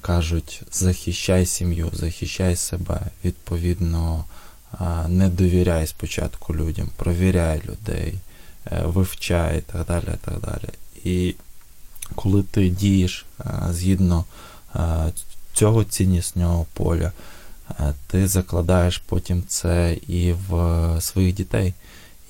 кажуть, 0.00 0.62
захищай 0.72 1.46
сім'ю, 1.46 1.90
захищай 1.92 2.56
себе, 2.56 3.00
відповідно, 3.24 4.24
не 5.08 5.28
довіряй 5.28 5.86
спочатку 5.86 6.54
людям, 6.54 6.88
провіряй 6.96 7.62
людей, 7.68 8.14
е, 8.66 8.82
вивчай 8.84 9.58
і 9.58 9.60
так 9.60 9.86
далі. 9.86 10.04
І 10.14 10.24
так 10.24 10.40
далі. 10.40 10.68
І 11.04 11.34
коли 12.14 12.42
ти 12.42 12.68
дієш 12.68 13.26
згідно 13.70 14.24
цього 15.52 15.84
ціннісного 15.84 16.66
поля, 16.72 17.12
ти 18.06 18.28
закладаєш 18.28 18.98
потім 18.98 19.42
це 19.48 19.96
і 20.08 20.32
в 20.32 20.96
своїх 21.00 21.34
дітей, 21.34 21.74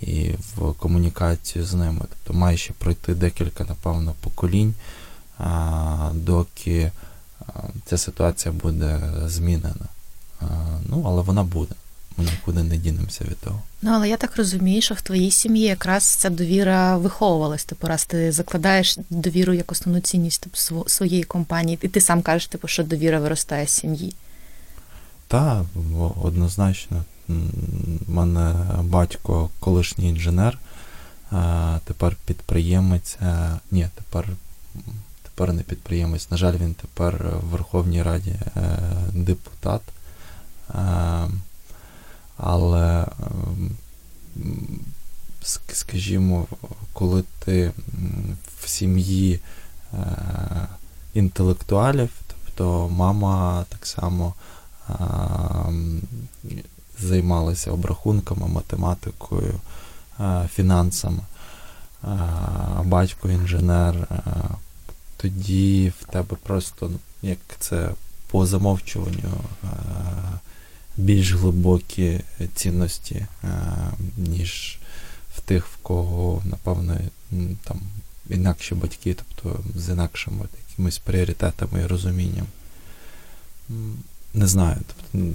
і 0.01 0.31
в 0.31 0.73
комунікацію 0.73 1.65
з 1.65 1.75
ними. 1.75 2.01
Тобто 2.01 2.41
має 2.41 2.57
ще 2.57 2.73
пройти 2.73 3.15
декілька, 3.15 3.65
напевно, 3.65 4.15
поколінь, 4.21 4.75
доки 6.13 6.93
ця 7.85 7.99
ситуація 7.99 8.55
буде 8.55 9.01
змінена. 9.27 9.87
Ну, 10.89 11.03
але 11.07 11.23
вона 11.23 11.43
буде. 11.45 11.75
Ми 12.21 12.27
нікуди 12.27 12.62
не 12.62 12.77
дінемося 12.77 13.25
від 13.25 13.39
того. 13.39 13.62
Ну, 13.83 13.91
але 13.91 14.09
я 14.09 14.17
так 14.17 14.37
розумію, 14.37 14.83
що 14.83 14.95
в 14.95 15.00
твоїй 15.00 15.31
сім'ї 15.31 15.62
якраз 15.62 16.05
ця 16.05 16.31
довіра 16.31 16.97
виховувалась. 16.97 17.65
Типу, 17.65 17.87
раз 17.87 18.05
ти 18.05 18.33
закладаєш 18.33 18.99
довіру 19.11 19.53
як 19.53 19.73
основну 19.73 20.00
цінність 20.00 20.41
типу, 20.41 20.89
своєї 20.89 21.23
компанії, 21.23 21.79
і 21.83 21.89
ти 21.89 22.00
сам 22.00 22.23
кажеш, 22.23 22.47
типу, 22.47 22.69
що 22.69 22.85
довіра 22.85 23.21
виростає 23.21 23.67
з 23.67 23.71
сім'ї. 23.71 24.15
Так, 25.29 25.65
однозначно. 26.23 27.05
У 27.29 27.33
мене 28.09 28.55
батько 28.83 29.50
колишній 29.61 30.09
інженер, 30.09 30.59
тепер 31.85 32.17
підприємець. 32.27 33.19
Ні, 33.71 33.89
тепер 33.95 34.29
тепер 35.23 35.53
не 35.53 35.62
підприємець. 35.62 36.31
На 36.31 36.37
жаль, 36.37 36.55
він 36.61 36.75
тепер 36.75 37.27
в 37.43 37.47
Верховній 37.47 38.03
Раді 38.03 38.31
е, 38.31 38.79
депутат. 39.12 39.81
Е, 42.41 42.47
але, 42.47 43.07
ем, 43.27 43.71
скажімо, 45.71 46.47
коли 46.93 47.25
ти 47.39 47.73
в 48.61 48.69
сім'ї 48.69 49.41
е, 49.95 49.99
інтелектуалів, 51.15 52.11
тобто 52.27 52.89
мама 52.89 53.65
так 53.69 53.87
само 53.87 54.35
ем, 54.89 56.03
займалася 56.99 57.71
обрахунками, 57.73 58.49
математикою, 58.49 59.55
фінансами, 60.55 61.21
батько 62.85 63.31
інженер 63.31 64.09
тоді 65.17 65.93
в 66.01 66.05
тебе 66.05 66.37
просто, 66.43 66.89
ну, 66.89 66.99
як 67.23 67.39
це 67.59 67.91
по 68.31 68.47
замовчуванню, 68.47 69.41
е, 69.65 69.69
більш 70.97 71.33
глибокі 71.33 72.21
цінності, 72.55 73.27
е, 73.45 73.49
ніж 74.17 74.79
в 75.37 75.41
тих, 75.41 75.67
в 75.67 75.77
кого, 75.77 76.43
напевно, 76.45 76.99
там 77.65 77.81
інакші 78.31 78.75
батьки, 78.75 79.15
тобто 79.15 79.61
з 79.77 79.89
інакшими 79.89 80.47
якимись 80.71 80.99
пріоритетами 80.99 81.81
і 81.81 81.87
розумінням. 81.87 82.47
Не 84.35 84.47
знаю. 84.47 84.77
Тобто, 84.87 85.29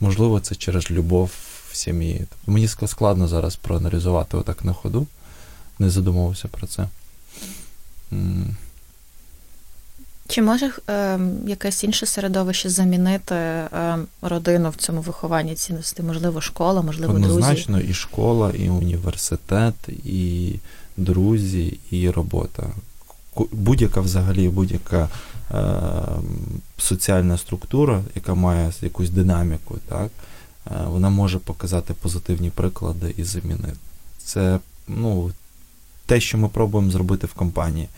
можливо, 0.00 0.40
це 0.40 0.54
через 0.54 0.90
любов 0.90 1.30
в 1.70 1.76
сім'ї. 1.76 2.18
Тобто, 2.18 2.52
Мені 2.52 2.68
складно 2.68 3.28
зараз 3.28 3.56
проаналізувати 3.56 4.36
отак 4.36 4.64
на 4.64 4.72
ходу. 4.72 5.06
Не 5.78 5.90
задумувався 5.90 6.48
про 6.48 6.66
це. 6.66 6.88
Чи 10.28 10.42
може 10.42 10.70
е, 10.88 11.18
якесь 11.46 11.84
інше 11.84 12.06
середовище 12.06 12.68
замінити 12.70 13.34
е, 13.34 13.98
родину 14.22 14.70
в 14.70 14.76
цьому 14.76 15.00
вихованні 15.00 15.54
цінностей? 15.54 16.04
Можливо, 16.04 16.40
школа, 16.40 16.82
можливо, 16.82 17.12
друзі? 17.12 17.28
Однозначно, 17.28 17.80
і 17.80 17.94
школа, 17.94 18.52
і 18.58 18.68
університет, 18.68 19.74
і 20.04 20.54
друзі, 20.96 21.78
і 21.90 22.10
робота. 22.10 22.62
Будь-яка 23.52 24.00
взагалі 24.00 24.48
будь-яка 24.48 25.08
е, 25.50 25.64
соціальна 26.78 27.38
структура, 27.38 28.02
яка 28.14 28.34
має 28.34 28.72
якусь 28.82 29.10
динаміку, 29.10 29.78
так, 29.88 30.10
е, 30.66 30.70
вона 30.86 31.10
може 31.10 31.38
показати 31.38 31.94
позитивні 31.94 32.50
приклади 32.50 33.14
і 33.16 33.24
замінити. 33.24 33.76
Це 34.18 34.58
ну, 34.88 35.30
те, 36.06 36.20
що 36.20 36.38
ми 36.38 36.48
пробуємо 36.48 36.90
зробити 36.90 37.26
в 37.26 37.32
компанії. 37.32 37.88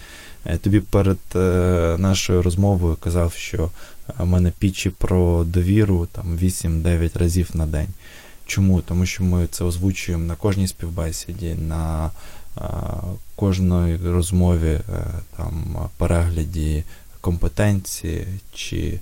Е, 0.44 0.58
тобі 0.58 0.80
перед 0.80 1.18
е, 1.36 1.96
нашою 1.98 2.42
розмовою 2.42 2.96
казав, 3.00 3.32
що 3.32 3.70
в 4.18 4.26
мене 4.26 4.52
пічі 4.58 4.90
про 4.90 5.44
довіру 5.44 6.08
там 6.12 6.38
8-9 6.38 7.18
разів 7.18 7.50
на 7.54 7.66
день. 7.66 7.88
Чому? 8.46 8.80
Тому 8.80 9.06
що 9.06 9.24
ми 9.24 9.46
це 9.46 9.64
озвучуємо 9.64 10.24
на 10.24 10.34
кожній 10.34 10.68
співбесіді, 10.68 11.54
на 11.54 12.10
кожної 13.36 13.96
розмові, 13.96 14.70
е, 14.70 14.82
там, 15.36 15.76
перегляді 15.96 16.84
компетенції 17.20 18.26
чи 18.54 19.00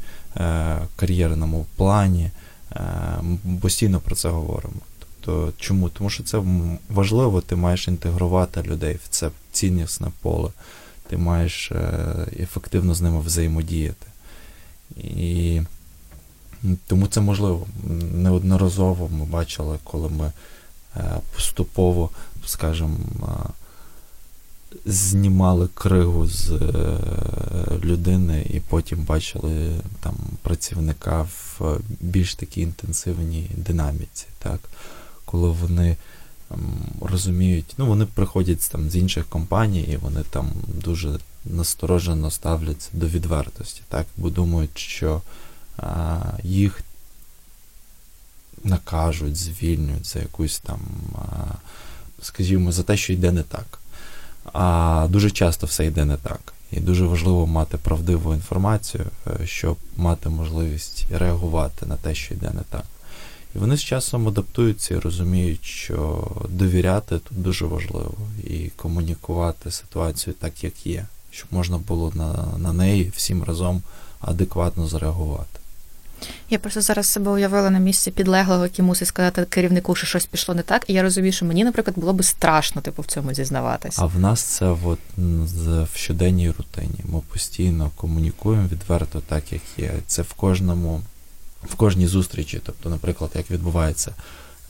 кар'єрному 0.96 1.66
плані. 1.76 2.30
Ми 3.22 3.58
постійно 3.60 4.00
про 4.00 4.14
це 4.14 4.28
говоримо. 4.28 4.74
Тобто, 4.98 5.52
чому? 5.58 5.88
Тому 5.88 6.10
що 6.10 6.22
це 6.22 6.42
важливо, 6.88 7.40
ти 7.40 7.56
маєш 7.56 7.88
інтегрувати 7.88 8.62
людей 8.62 8.98
в 9.04 9.08
це 9.08 9.30
ціннісне 9.52 10.06
поле, 10.22 10.50
ти 11.08 11.16
маєш 11.16 11.72
ефективно 12.40 12.94
з 12.94 13.00
ними 13.00 13.20
взаємодіяти. 13.20 14.06
І 14.96 15.60
тому 16.86 17.06
це 17.06 17.20
можливо. 17.20 17.66
Неодноразово 18.14 19.08
ми 19.08 19.24
бачили, 19.24 19.78
коли 19.84 20.08
ми 20.08 20.32
поступово, 21.34 22.10
скажімо, 22.46 22.96
знімали 24.86 25.68
кригу 25.74 26.26
з 26.26 26.50
е, 26.50 26.98
людини 27.84 28.46
і 28.50 28.60
потім 28.60 29.04
бачили 29.04 29.80
там 30.00 30.14
працівника 30.42 31.22
в 31.22 31.78
більш 32.00 32.34
такій 32.34 32.60
інтенсивній 32.60 33.50
динаміці. 33.56 34.26
так. 34.38 34.60
Коли 35.24 35.48
вони 35.48 35.96
розуміють, 37.00 37.74
ну 37.78 37.86
вони 37.86 38.06
приходять 38.06 38.68
там 38.72 38.90
з 38.90 38.96
інших 38.96 39.26
компаній, 39.26 39.82
і 39.82 39.96
вони 39.96 40.22
там 40.30 40.50
дуже 40.66 41.18
насторожено 41.44 42.30
ставляться 42.30 42.88
до 42.92 43.06
відвертості, 43.06 43.82
так, 43.88 44.06
бо 44.16 44.30
думають, 44.30 44.78
що 44.78 45.22
а, 45.76 46.18
їх 46.42 46.80
накажуть, 48.64 49.36
звільнюють 49.36 50.06
за 50.06 50.18
якусь 50.18 50.58
там, 50.58 50.80
а, 51.14 51.54
скажімо, 52.22 52.72
за 52.72 52.82
те, 52.82 52.96
що 52.96 53.12
йде 53.12 53.32
не 53.32 53.42
так. 53.42 53.78
А 54.52 55.06
дуже 55.10 55.30
часто 55.30 55.66
все 55.66 55.86
йде 55.86 56.04
не 56.04 56.16
так. 56.16 56.52
І 56.72 56.80
дуже 56.80 57.04
важливо 57.04 57.46
мати 57.46 57.76
правдиву 57.76 58.34
інформацію, 58.34 59.04
е, 59.26 59.46
щоб 59.46 59.76
мати 59.96 60.28
можливість 60.28 61.06
реагувати 61.10 61.86
на 61.86 61.96
те, 61.96 62.14
що 62.14 62.34
йде 62.34 62.50
не 62.50 62.62
так. 62.70 62.84
І 63.54 63.58
вони 63.58 63.76
з 63.76 63.82
часом 63.82 64.28
адаптуються 64.28 64.94
і 64.94 64.98
розуміють, 64.98 65.64
що 65.64 66.28
довіряти 66.48 67.18
тут 67.18 67.42
дуже 67.42 67.66
важливо 67.66 68.14
і 68.44 68.70
комунікувати 68.76 69.70
ситуацію 69.70 70.34
так, 70.38 70.64
як 70.64 70.86
є, 70.86 71.06
щоб 71.30 71.48
можна 71.50 71.78
було 71.78 72.12
на, 72.14 72.58
на 72.58 72.72
неї 72.72 73.12
всім 73.16 73.44
разом 73.44 73.82
адекватно 74.20 74.88
зреагувати. 74.88 75.58
Я 76.50 76.58
просто 76.58 76.80
зараз 76.80 77.06
себе 77.06 77.30
уявила 77.30 77.70
на 77.70 77.78
місці 77.78 78.10
підлеглого, 78.10 78.62
який 78.62 78.84
мусить 78.84 79.08
сказати 79.08 79.44
керівнику, 79.44 79.94
що 79.94 80.06
щось 80.06 80.26
пішло 80.26 80.54
не 80.54 80.62
так. 80.62 80.84
І 80.86 80.92
я 80.92 81.02
розумію, 81.02 81.32
що 81.32 81.46
мені, 81.46 81.64
наприклад, 81.64 81.98
було 81.98 82.12
би 82.12 82.22
страшно 82.22 82.82
типу 82.82 83.02
в 83.02 83.06
цьому 83.06 83.34
зізнаватися. 83.34 84.02
А 84.02 84.06
в 84.06 84.18
нас 84.18 84.42
це 84.42 84.66
от 84.84 84.98
в 85.16 85.88
щоденній 85.94 86.50
рутині. 86.50 86.98
Ми 87.04 87.20
постійно 87.32 87.90
комунікуємо 87.96 88.68
відверто, 88.68 89.20
так 89.20 89.52
як 89.52 89.62
є. 89.76 89.92
Це 90.06 90.22
в 90.22 90.32
кожному, 90.32 91.02
в 91.62 91.74
кожній 91.74 92.06
зустрічі. 92.06 92.60
Тобто, 92.64 92.90
наприклад, 92.90 93.30
як 93.34 93.50
відбувається 93.50 94.14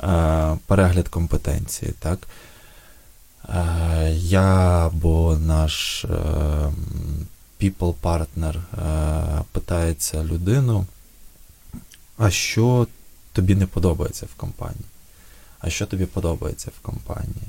е, 0.01 0.59
перегляд 0.67 1.09
компетенції, 1.09 1.93
так. 1.99 2.19
Е, 3.49 4.13
я 4.17 4.87
або 4.87 5.37
наш 5.37 6.05
е, 6.05 6.09
people 7.61 7.95
е, 8.79 9.43
питається 9.53 10.25
людину 10.25 10.87
а 12.19 12.31
що 12.31 12.87
тобі 13.33 13.55
не 13.55 13.67
подобається 13.67 14.27
в 14.27 14.35
компанії? 14.35 14.85
А 15.61 15.71
що 15.71 15.87
тобі 15.87 16.07
подобається 16.07 16.71
в 16.77 16.81
компанії? 16.81 17.49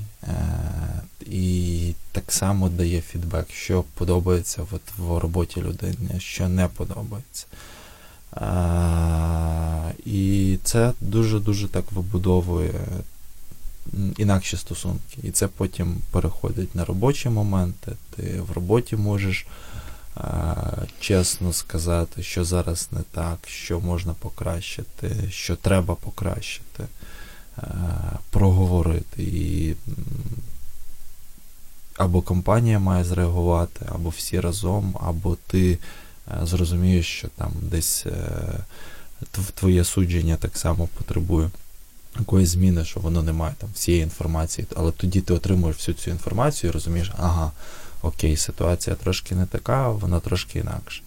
І 1.26 1.94
так 2.12 2.32
само 2.32 2.68
дає 2.68 3.00
фідбек, 3.00 3.46
що 3.52 3.84
подобається 3.94 4.62
в 4.98 5.18
роботі 5.18 5.60
людини, 5.60 6.20
що 6.20 6.48
не 6.48 6.68
подобається. 6.68 7.46
І 10.04 10.58
це 10.64 10.92
дуже-дуже 11.00 11.68
так 11.68 11.92
вибудовує 11.92 12.74
інакші 14.16 14.56
стосунки. 14.56 15.18
І 15.22 15.30
це 15.30 15.48
потім 15.48 15.96
переходить 16.10 16.74
на 16.74 16.84
робочі 16.84 17.28
моменти. 17.28 17.92
Ти 18.16 18.40
в 18.40 18.52
роботі 18.52 18.96
можеш 18.96 19.46
чесно 21.00 21.52
сказати, 21.52 22.22
що 22.22 22.44
зараз 22.44 22.88
не 22.92 23.00
так, 23.10 23.38
що 23.46 23.80
можна 23.80 24.14
покращити, 24.14 25.16
що 25.30 25.56
треба 25.56 25.94
покращити, 25.94 26.84
проговорити. 28.30 29.22
І 29.22 29.74
або 31.96 32.22
компанія 32.22 32.78
має 32.78 33.04
зреагувати, 33.04 33.86
або 33.88 34.08
всі 34.08 34.40
разом, 34.40 34.96
або 35.00 35.36
ти 35.46 35.78
зрозумієш, 36.42 37.06
що 37.06 37.28
там 37.28 37.52
десь 37.62 38.06
е, 38.06 38.12
твоє 39.54 39.84
судження 39.84 40.36
так 40.36 40.56
само 40.56 40.86
потребує 40.86 41.50
якоїсь 42.18 42.48
зміни, 42.48 42.84
що 42.84 43.00
воно 43.00 43.22
не 43.22 43.32
має 43.32 43.54
там 43.58 43.70
всієї 43.74 44.02
інформації, 44.02 44.66
але 44.76 44.92
тоді 44.92 45.20
ти 45.20 45.34
отримуєш 45.34 45.76
всю 45.76 45.94
цю 45.94 46.10
інформацію 46.10 46.70
і 46.70 46.72
розумієш, 46.72 47.12
ага 47.18 47.52
окей, 48.02 48.36
ситуація 48.36 48.96
трошки 48.96 49.34
не 49.34 49.46
така, 49.46 49.88
вона 49.88 50.20
трошки 50.20 50.58
інакша. 50.58 51.02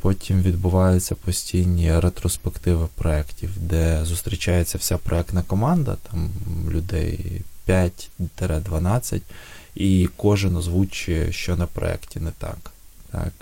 Потім 0.00 0.42
відбуваються 0.42 1.14
постійні 1.14 2.00
ретроспективи 2.00 2.88
проєктів, 2.94 3.50
де 3.56 4.04
зустрічається 4.04 4.78
вся 4.78 4.98
проєктна 4.98 5.42
команда, 5.42 5.96
там 6.10 6.30
людей 6.70 7.42
5-12, 7.68 9.20
і 9.74 10.08
кожен 10.16 10.56
озвучує, 10.56 11.32
що 11.32 11.56
на 11.56 11.66
проєкті 11.66 12.20
не 12.20 12.30
так. 12.30 12.70
так. 13.10 13.32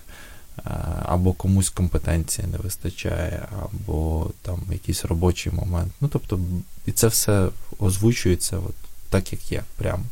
Або 1.02 1.32
комусь 1.32 1.70
компетенції 1.70 2.46
не 2.46 2.58
вистачає, 2.58 3.48
або 3.62 4.30
там 4.42 4.60
якийсь 4.70 5.04
робочий 5.04 5.52
момент. 5.52 5.92
Ну, 6.00 6.08
тобто, 6.08 6.40
і 6.86 6.92
це 6.92 7.06
все 7.06 7.48
озвучується 7.78 8.56
от 8.56 8.74
так, 9.10 9.32
як 9.32 9.52
є, 9.52 9.62
прямо. 9.76 10.04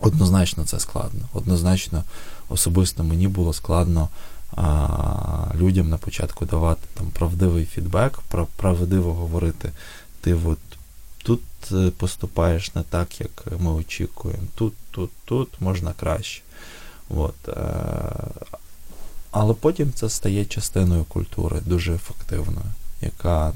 Однозначно 0.00 0.64
це 0.64 0.80
складно. 0.80 1.20
Однозначно, 1.32 2.04
особисто 2.48 3.04
мені 3.04 3.28
було 3.28 3.52
складно 3.52 4.08
а, 4.56 5.52
людям 5.54 5.88
на 5.88 5.98
початку 5.98 6.44
давати 6.46 6.80
там 6.94 7.06
правдивий 7.06 7.66
фідбек, 7.66 8.18
правдиво 8.56 9.14
говорити, 9.14 9.72
ти 10.20 10.34
от 10.34 10.58
тут 11.22 11.42
е, 11.72 11.90
поступаєш 11.90 12.74
не 12.74 12.82
так, 12.82 13.20
як 13.20 13.44
ми 13.58 13.70
очікуємо. 13.70 14.42
Тут, 14.54 14.74
тут, 14.90 15.10
тут 15.24 15.60
можна 15.60 15.92
краще. 15.92 16.42
От, 17.08 17.48
е, 17.48 17.54
але 19.30 19.54
потім 19.54 19.92
це 19.92 20.08
стає 20.08 20.44
частиною 20.44 21.04
культури, 21.04 21.60
дуже 21.66 21.94
ефективною, 21.94 22.66
яка 23.02 23.52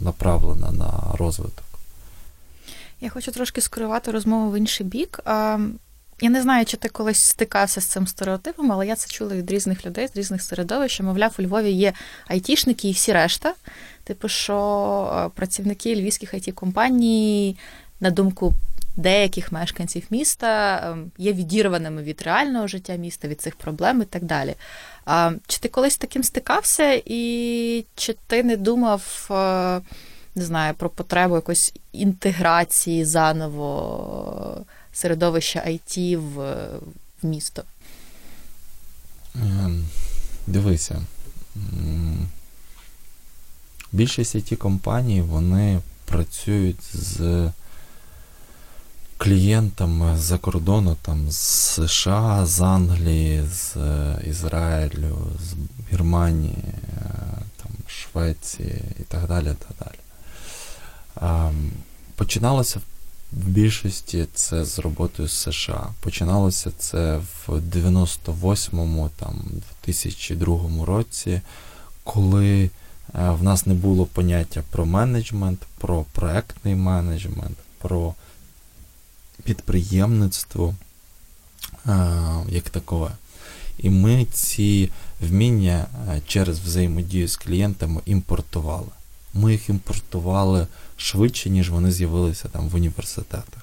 направлена 0.00 0.72
на 0.72 1.16
розвиток. 1.18 1.64
Я 3.00 3.10
хочу 3.10 3.32
трошки 3.32 3.60
скерувати 3.60 4.10
розмову 4.10 4.50
в 4.50 4.58
інший 4.58 4.86
бік. 4.86 5.20
Я 6.20 6.30
не 6.30 6.42
знаю, 6.42 6.64
чи 6.64 6.76
ти 6.76 6.88
колись 6.88 7.24
стикався 7.24 7.80
з 7.80 7.84
цим 7.84 8.06
стереотипом, 8.06 8.72
але 8.72 8.86
я 8.86 8.96
це 8.96 9.08
чула 9.08 9.34
від 9.34 9.50
різних 9.50 9.86
людей, 9.86 10.08
з 10.08 10.16
різних 10.16 10.42
середовищ, 10.42 10.94
що, 10.94 11.04
мовляв, 11.04 11.34
у 11.38 11.42
Львові 11.42 11.70
є 11.70 11.92
айтішники 12.26 12.88
і 12.88 12.92
всі 12.92 13.12
решта. 13.12 13.54
Типу, 14.04 14.28
що 14.28 15.32
працівники 15.34 15.94
львівських 15.94 16.34
it 16.34 16.52
компаній, 16.52 17.56
на 18.00 18.10
думку 18.10 18.54
деяких 18.96 19.52
мешканців 19.52 20.06
міста, 20.10 20.80
ем, 20.92 21.10
є 21.18 21.32
відірваними 21.32 22.02
від 22.02 22.22
реального 22.22 22.66
життя 22.66 22.94
міста, 22.96 23.28
від 23.28 23.40
цих 23.40 23.56
проблем 23.56 24.02
і 24.02 24.04
так 24.04 24.24
далі. 24.24 24.54
Чи 25.46 25.58
ти 25.60 25.68
колись 25.68 25.96
таким 25.96 26.22
стикався, 26.22 27.02
і 27.04 27.84
чи 27.94 28.14
ти 28.26 28.42
не 28.42 28.56
думав? 28.56 29.28
Е, 29.30 29.80
не 30.34 30.44
знаю, 30.44 30.74
про 30.74 30.90
потребу 30.90 31.34
якоїсь 31.34 31.74
інтеграції 31.92 33.04
заново 33.04 34.64
середовища 34.92 35.60
IT 35.66 36.16
в, 36.16 36.66
в 37.22 37.26
місто? 37.26 37.62
Ем, 39.34 39.84
дивися. 40.46 41.02
Більшість 43.92 44.36
it 44.36 44.56
компаній 44.56 45.22
вони 45.22 45.80
працюють 46.04 46.96
з 46.96 47.50
клієнтами 49.16 50.16
з-за 50.16 50.38
кордону, 50.38 50.96
там, 51.02 51.30
з 51.30 51.36
США, 51.86 52.46
з 52.46 52.60
Англії, 52.60 53.44
з 53.52 53.76
е, 53.76 54.22
Ізраїлю, 54.26 55.16
з 55.40 55.54
Германії, 55.92 56.64
е, 56.64 57.10
там, 57.62 57.72
Швеції 57.86 58.82
і 59.00 59.02
так 59.02 59.28
далі. 59.28 59.44
так 59.44 59.76
далі. 59.80 59.98
Ем, 61.20 61.70
починалося 62.16 62.80
в 63.32 63.48
більшості 63.48 64.26
це 64.34 64.64
з 64.64 64.78
роботою 64.78 65.28
з 65.28 65.32
США. 65.32 65.86
Починалося 66.00 66.70
це 66.78 67.16
в 67.18 67.50
98-му, 67.50 69.10
там, 69.16 69.42
2002 69.84 70.84
році, 70.84 71.40
коли 72.04 72.64
е, 72.64 72.70
в 73.30 73.42
нас 73.42 73.66
не 73.66 73.74
було 73.74 74.06
поняття 74.06 74.62
про 74.70 74.86
менеджмент, 74.86 75.58
про 75.78 76.04
проектний 76.12 76.74
менеджмент, 76.74 77.56
про 77.78 78.14
підприємництво 79.44 80.74
е, 81.86 81.94
як 82.48 82.70
такове. 82.70 83.10
І 83.78 83.90
ми 83.90 84.24
ці 84.32 84.90
вміння 85.20 85.86
е, 86.08 86.20
через 86.26 86.58
взаємодію 86.58 87.28
з 87.28 87.36
клієнтами 87.36 88.00
імпортували. 88.06 88.88
ми 89.34 89.52
їх 89.52 89.68
імпортували 89.68 90.66
швидше, 90.96 91.50
ніж 91.50 91.70
вони 91.70 91.92
з'явилися 91.92 92.48
там 92.48 92.68
в 92.68 92.74
університетах. 92.74 93.62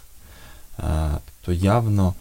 То 1.42 1.52
явно 1.52 2.14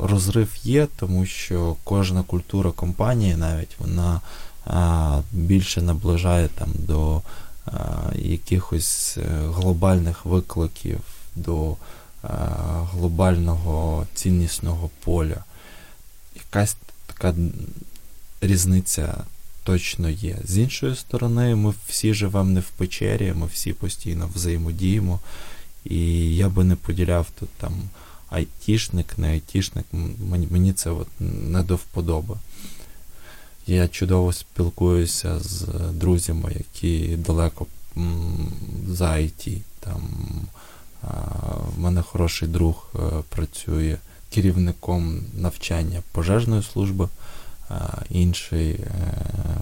розрив 0.00 0.56
є, 0.62 0.88
тому 0.96 1.26
що 1.26 1.76
кожна 1.84 2.22
культура 2.22 2.70
компанії 2.70 3.36
навіть 3.36 3.76
вона 3.78 4.20
більше 5.32 5.82
наближає 5.82 6.48
там 6.48 6.68
до 6.74 7.22
якихось 8.14 9.18
е, 9.18 9.22
глобальних 9.54 10.26
викликів, 10.26 11.00
до 11.36 11.76
глобального 12.92 14.06
ціннісного 14.14 14.90
поля. 15.04 15.44
Якась 16.36 16.76
така 17.06 17.34
різниця 18.40 19.24
точно 19.64 20.10
є. 20.10 20.38
З 20.44 20.58
іншої 20.58 20.96
сторони, 20.96 21.54
ми 21.54 21.74
всі 21.88 22.14
живемо 22.14 22.50
не 22.50 22.60
в 22.60 22.68
печері, 22.68 23.32
ми 23.36 23.46
всі 23.46 23.72
постійно 23.72 24.30
взаємодіємо. 24.34 25.20
І 25.84 26.36
я 26.36 26.48
би 26.48 26.64
не 26.64 26.76
поділяв 26.76 27.26
тут 27.38 27.48
там 27.48 27.72
айтішник, 28.30 29.18
не 29.18 29.28
айтішник, 29.28 29.84
мені, 30.30 30.48
мені 30.50 30.72
це 30.72 30.90
от 30.90 31.08
не 31.20 31.62
до 31.62 31.76
вподоби. 31.76 32.36
Я 33.66 33.88
чудово 33.88 34.32
спілкуюся 34.32 35.38
з 35.38 35.64
друзями, 35.92 36.52
які 36.58 37.16
далеко 37.16 37.66
за 38.88 39.12
IT. 39.12 39.58
Там, 39.80 40.02
В 41.76 41.78
мене 41.78 42.02
хороший 42.02 42.48
друг 42.48 42.90
е, 42.94 42.98
працює 43.28 43.96
керівником 44.34 45.20
навчання 45.34 46.02
пожежної 46.12 46.62
служби, 46.62 47.08
інший 48.10 48.70
е, 48.70 48.88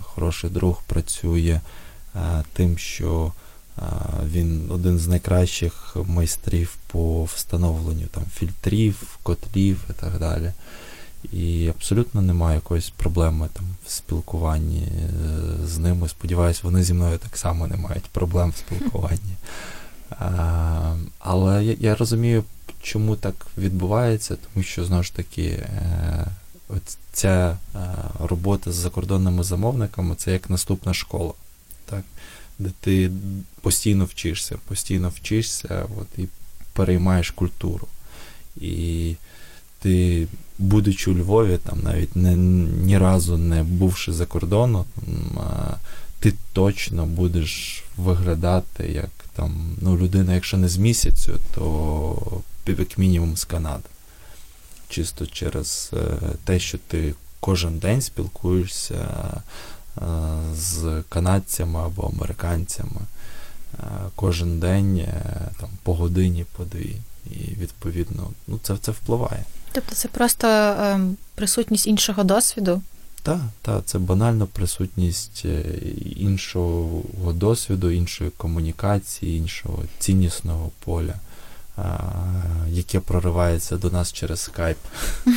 хороший 0.03 0.51
друг 0.51 0.83
працює 0.87 1.61
е, 2.17 2.21
тим, 2.53 2.79
що 2.79 3.33
він 4.25 4.71
один 4.71 4.99
з 4.99 5.09
найкращих 5.09 5.97
майстрів 6.07 6.77
по 6.87 7.25
встановленню 7.25 8.07
там, 8.07 8.25
фільтрів, 8.35 9.19
котлів 9.23 9.85
і 9.91 9.93
так 9.93 10.19
далі. 10.19 10.53
І 11.33 11.69
абсолютно 11.69 12.23
немає 12.23 12.55
якоїсь 12.55 12.91
проблеми 12.91 13.49
там 13.53 13.65
в 13.87 13.91
спілкуванні 13.91 14.89
з 15.65 15.79
ними. 15.79 16.09
Сподіваюсь, 16.09 16.63
вони 16.63 16.83
зі 16.83 16.95
мною 16.95 17.19
так 17.19 17.37
само 17.37 17.67
не 17.67 17.77
мають 17.77 18.05
проблем 18.05 18.51
в 18.51 18.57
спілкуванні. 18.57 19.37
А, 20.11 20.97
Але 21.19 21.65
я, 21.65 21.77
я 21.81 21.95
розумію, 21.95 22.45
чому 22.83 23.17
так 23.17 23.47
відбувається, 23.59 24.37
тому 24.37 24.65
що 24.65 24.85
знову 24.85 25.03
ж 25.03 25.15
таки 25.15 25.47
е, 25.47 26.27
ця 27.13 27.59
е, 27.75 27.79
робота 28.21 28.73
з 28.73 28.75
закордонними 28.75 29.43
замовниками 29.43 30.15
це 30.15 30.33
як 30.33 30.51
наступна 30.51 30.95
школа. 30.95 31.33
Так? 31.87 32.05
де 32.61 32.71
ти 32.81 33.11
постійно 33.61 34.05
вчишся, 34.05 34.57
постійно 34.69 35.09
вчишся 35.09 35.87
от, 36.01 36.19
і 36.19 36.29
переймаєш 36.73 37.31
культуру. 37.31 37.87
І 38.61 39.15
ти, 39.81 40.27
будучи 40.59 41.11
у 41.11 41.15
Львові, 41.15 41.59
там 41.65 41.81
навіть 41.83 42.17
не, 42.17 42.37
ні 42.85 42.99
разу 42.99 43.37
не 43.37 43.63
бувши 43.63 44.13
за 44.13 44.27
кордоном, 44.27 44.85
ти 46.21 46.33
точно 46.53 47.07
будеш 47.07 47.85
виглядати 47.97 48.89
як 48.93 49.11
там, 49.41 49.77
ну, 49.81 49.97
людина, 49.97 50.35
якщо 50.35 50.57
не 50.57 50.69
з 50.69 50.77
місяцю, 50.77 51.39
то 51.55 52.43
як 52.67 52.99
мінімум 52.99 53.37
з 53.37 53.45
Канади. 53.45 53.89
Чисто 54.89 55.27
через 55.27 55.91
е, 55.93 56.19
те, 56.45 56.61
що 56.61 56.79
ти 56.79 57.15
кожен 57.41 57.79
день 57.79 58.01
спілкуєшся 58.01 59.09
Е, 59.99 60.05
з 60.55 61.03
канадцями 61.09 61.81
або 61.81 62.03
американцями 62.03 63.01
е, 63.79 63.85
кожен 64.17 64.61
день 64.61 65.07
там, 65.61 65.71
по 65.83 65.95
годині, 65.95 66.47
по 66.57 66.65
дві. 66.65 66.97
І 67.31 67.39
відповідно 67.39 68.31
ну, 68.47 68.59
це 68.63 68.77
це 68.77 68.93
впливає. 68.93 69.45
Тобто 69.73 69.95
це 69.95 70.09
просто 70.09 70.47
е, 70.49 71.01
присутність 71.35 71.87
іншого 71.87 72.25
досвіду? 72.25 72.83
Так, 73.23 73.41
так, 73.63 73.83
це 73.85 73.99
банально 73.99 74.47
присутність 74.47 75.45
іншого 76.17 77.33
досвіду, 77.33 77.91
іншої 77.91 78.31
комунікації, 78.31 79.39
іншого 79.39 79.83
ціннісного 79.99 80.71
поля, 80.85 81.15
е, 81.79 81.83
яке 82.69 83.01
проривається 83.01 83.77
до 83.77 83.91
нас 83.91 84.13
через 84.13 84.41
скайп. 84.41 84.79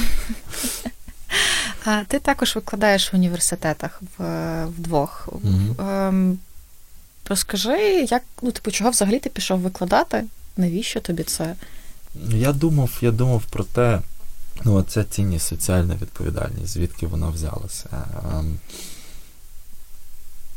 Ти 2.08 2.20
також 2.20 2.56
викладаєш 2.56 3.14
в 3.14 3.16
університетах 3.16 4.02
в, 4.18 4.66
вдвох. 4.66 5.30
Mm-hmm. 5.32 6.36
Розкажи, 7.30 8.08
як 8.10 8.24
ну, 8.42 8.52
типу, 8.52 8.72
чого 8.72 8.90
взагалі 8.90 9.20
ти 9.20 9.30
пішов 9.30 9.60
викладати? 9.60 10.24
Навіщо 10.58 11.00
тобі 11.00 11.24
це? 11.24 11.56
Я 12.30 12.54
думав, 12.54 12.98
я 13.02 13.12
думав 13.12 13.44
про 13.50 13.64
те, 13.64 14.00
ну, 14.64 14.84
ця 14.84 15.04
цінність, 15.04 15.48
соціальна 15.48 15.96
відповідальність, 15.96 16.74
звідки 16.74 17.08
вона 17.08 17.30
взялася. 17.30 17.90
Ем, 18.34 18.58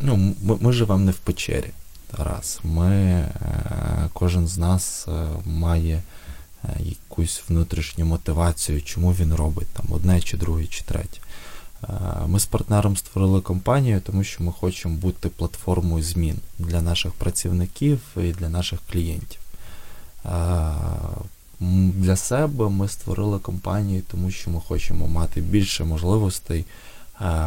ну, 0.01 0.17
Ми, 0.43 0.57
ми 0.61 0.73
живемо 0.73 1.05
не 1.05 1.13
в 1.13 1.19
печері. 1.19 1.71
Раз. 2.19 2.61
Ми, 2.65 2.91
е, 2.91 4.09
Кожен 4.13 4.47
з 4.47 4.59
нас 4.59 5.07
е, 5.09 5.27
має 5.45 6.03
Е, 6.65 6.77
якусь 6.83 7.43
внутрішню 7.49 8.05
мотивацію, 8.05 8.83
чому 8.83 9.13
він 9.13 9.35
робить 9.35 9.69
там 9.69 9.87
одне, 9.91 10.21
чи 10.21 10.37
друге, 10.37 10.67
чи 10.67 10.85
третє. 10.85 11.19
Е, 11.85 11.93
ми 12.27 12.41
з 12.41 12.47
партнером 12.47 12.97
створили 12.97 13.41
компанію, 13.41 14.01
тому 14.01 14.25
що 14.25 14.45
ми 14.45 14.53
хочемо 14.53 14.97
бути 14.97 15.29
платформою 15.29 16.05
змін 16.05 16.39
для 16.59 16.83
наших 16.83 17.13
працівників 17.13 18.01
і 18.17 18.33
для 18.33 18.49
наших 18.49 18.81
клієнтів. 18.91 19.41
Е, 21.61 21.65
для 21.95 22.17
себе 22.17 22.69
ми 22.69 22.89
створили 22.89 23.39
компанію, 23.39 24.03
тому 24.11 24.31
що 24.31 24.51
ми 24.51 24.61
хочемо 24.61 25.07
мати 25.09 25.41
більше 25.41 25.85
можливостей 25.85 26.65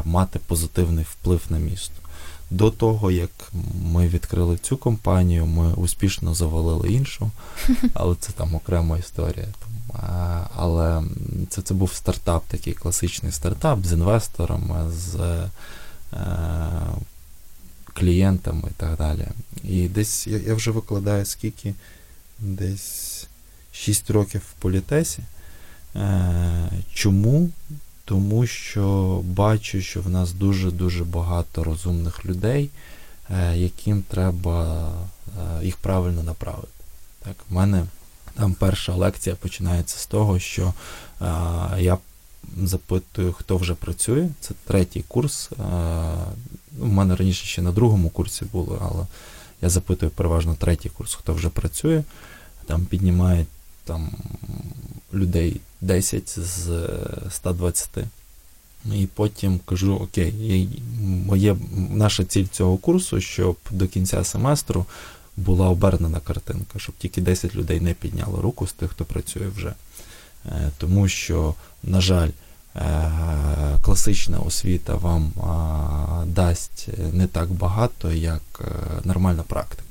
мати 0.05 0.39
позитивний 0.39 1.05
вплив 1.09 1.41
на 1.49 1.57
місто. 1.57 1.93
До 2.51 2.71
того, 2.71 3.11
як 3.11 3.51
ми 3.85 4.07
відкрили 4.07 4.57
цю 4.57 4.77
компанію, 4.77 5.45
ми 5.45 5.73
успішно 5.73 6.33
завалили 6.33 6.93
іншу, 6.93 7.31
але 7.93 8.15
це 8.15 8.31
там 8.31 8.55
окрема 8.55 8.97
історія. 8.97 9.47
Але 10.55 11.03
це 11.49 11.61
це 11.61 11.73
був 11.73 11.93
стартап, 11.93 12.43
такий 12.47 12.73
класичний 12.73 13.31
стартап 13.31 13.85
з 13.85 13.93
інвесторами, 13.93 14.91
з 14.91 15.15
е, 15.15 15.49
клієнтами 17.93 18.63
і 18.67 18.73
так 18.77 18.97
далі. 18.97 19.27
І 19.63 19.87
десь 19.87 20.27
я, 20.27 20.37
я 20.37 20.55
вже 20.55 20.71
викладаю 20.71 21.25
скільки? 21.25 21.73
Десь 22.39 23.27
6 23.71 24.09
років 24.09 24.41
в 24.41 24.61
політесі. 24.61 25.19
Е, 25.95 26.69
чому? 26.93 27.49
тому 28.09 28.47
що 28.47 29.21
бачу, 29.23 29.81
що 29.81 30.01
в 30.01 30.09
нас 30.09 30.31
дуже-дуже 30.31 31.03
багато 31.03 31.63
розумних 31.63 32.25
людей, 32.25 32.69
е, 33.29 33.57
яким 33.57 34.01
треба 34.01 34.89
е, 35.61 35.65
їх 35.65 35.77
правильно 35.77 36.23
направити. 36.23 36.67
Так, 37.23 37.35
У 37.51 37.53
мене 37.53 37.85
там 38.33 38.53
перша 38.53 38.95
лекція 38.95 39.35
починається 39.35 39.99
з 39.99 40.05
того, 40.05 40.39
що 40.39 40.73
я 41.77 41.97
запитую, 42.63 43.33
хто 43.33 43.57
вже 43.57 43.75
працює. 43.75 44.29
Це 44.39 44.53
третій 44.67 45.03
курс. 45.07 45.49
У 46.79 46.85
мене 46.85 47.15
раніше 47.15 47.45
ще 47.45 47.61
на 47.61 47.71
другому 47.71 48.09
курсі 48.09 48.45
було, 48.51 48.89
але 48.91 49.05
я 49.61 49.69
запитую 49.69 50.11
переважно 50.11 50.55
третій 50.59 50.89
курс, 50.89 51.15
хто 51.15 51.33
вже 51.33 51.49
працює. 51.49 52.03
Там 52.65 52.85
піднімають 52.85 53.47
там 53.89 54.09
людей 55.13 55.61
10 55.81 56.39
з 56.39 56.87
120. 57.29 57.89
І 58.95 59.07
потім 59.15 59.59
кажу: 59.65 59.95
Окей, 59.95 60.69
моє, 61.25 61.55
наша 61.89 62.23
ціль 62.23 62.45
цього 62.51 62.77
курсу, 62.77 63.21
щоб 63.21 63.57
до 63.71 63.87
кінця 63.87 64.23
семестру 64.23 64.85
була 65.37 65.69
обернена 65.69 66.19
картинка, 66.19 66.79
щоб 66.79 66.95
тільки 66.97 67.21
10 67.21 67.55
людей 67.55 67.79
не 67.81 67.93
підняли 67.93 68.41
руку 68.41 68.67
з 68.67 68.73
тих, 68.73 68.91
хто 68.91 69.05
працює 69.05 69.47
вже. 69.55 69.73
Е, 70.45 70.71
тому 70.77 71.07
що, 71.07 71.53
на 71.83 72.01
жаль, 72.01 72.29
е, 72.75 73.11
класична 73.81 74.39
освіта 74.39 74.95
вам 74.95 75.31
дасть 76.25 76.87
не 77.13 77.27
так 77.27 77.51
багато, 77.51 78.11
як 78.11 78.41
е, 78.61 78.65
нормальна 79.03 79.43
практика. 79.43 79.88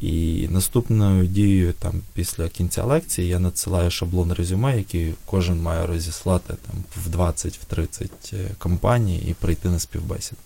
І 0.00 0.48
наступною 0.50 1.26
дією 1.26 1.72
там 1.72 1.92
після 2.14 2.48
кінця 2.48 2.84
лекції 2.84 3.28
я 3.28 3.38
надсилаю 3.38 3.90
шаблон 3.90 4.32
резюме, 4.32 4.78
який 4.78 5.14
кожен 5.26 5.62
має 5.62 5.86
розіслати 5.86 6.54
там 6.66 6.84
в 7.04 7.16
20-30 7.16 8.08
е, 8.32 8.50
компаній 8.58 9.18
і 9.18 9.34
прийти 9.34 9.68
на 9.68 9.78
співбесіду. 9.78 10.40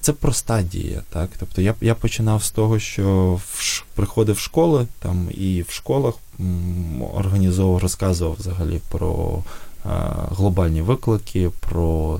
Це 0.00 0.12
проста 0.12 0.62
дія. 0.62 1.02
так? 1.10 1.30
Тобто 1.38 1.62
я 1.62 1.74
я 1.80 1.94
починав 1.94 2.44
з 2.44 2.50
того, 2.50 2.78
що 2.78 3.38
в, 3.46 3.84
приходив 3.94 4.34
в 4.34 4.38
школи 4.38 4.86
там 4.98 5.28
і 5.34 5.62
в 5.68 5.70
школах 5.70 6.14
м, 6.40 7.02
організовував, 7.02 7.82
розказував 7.82 8.36
взагалі 8.38 8.80
про 8.88 9.42
е, 9.86 9.88
глобальні 10.30 10.82
виклики, 10.82 11.50
про 11.60 12.18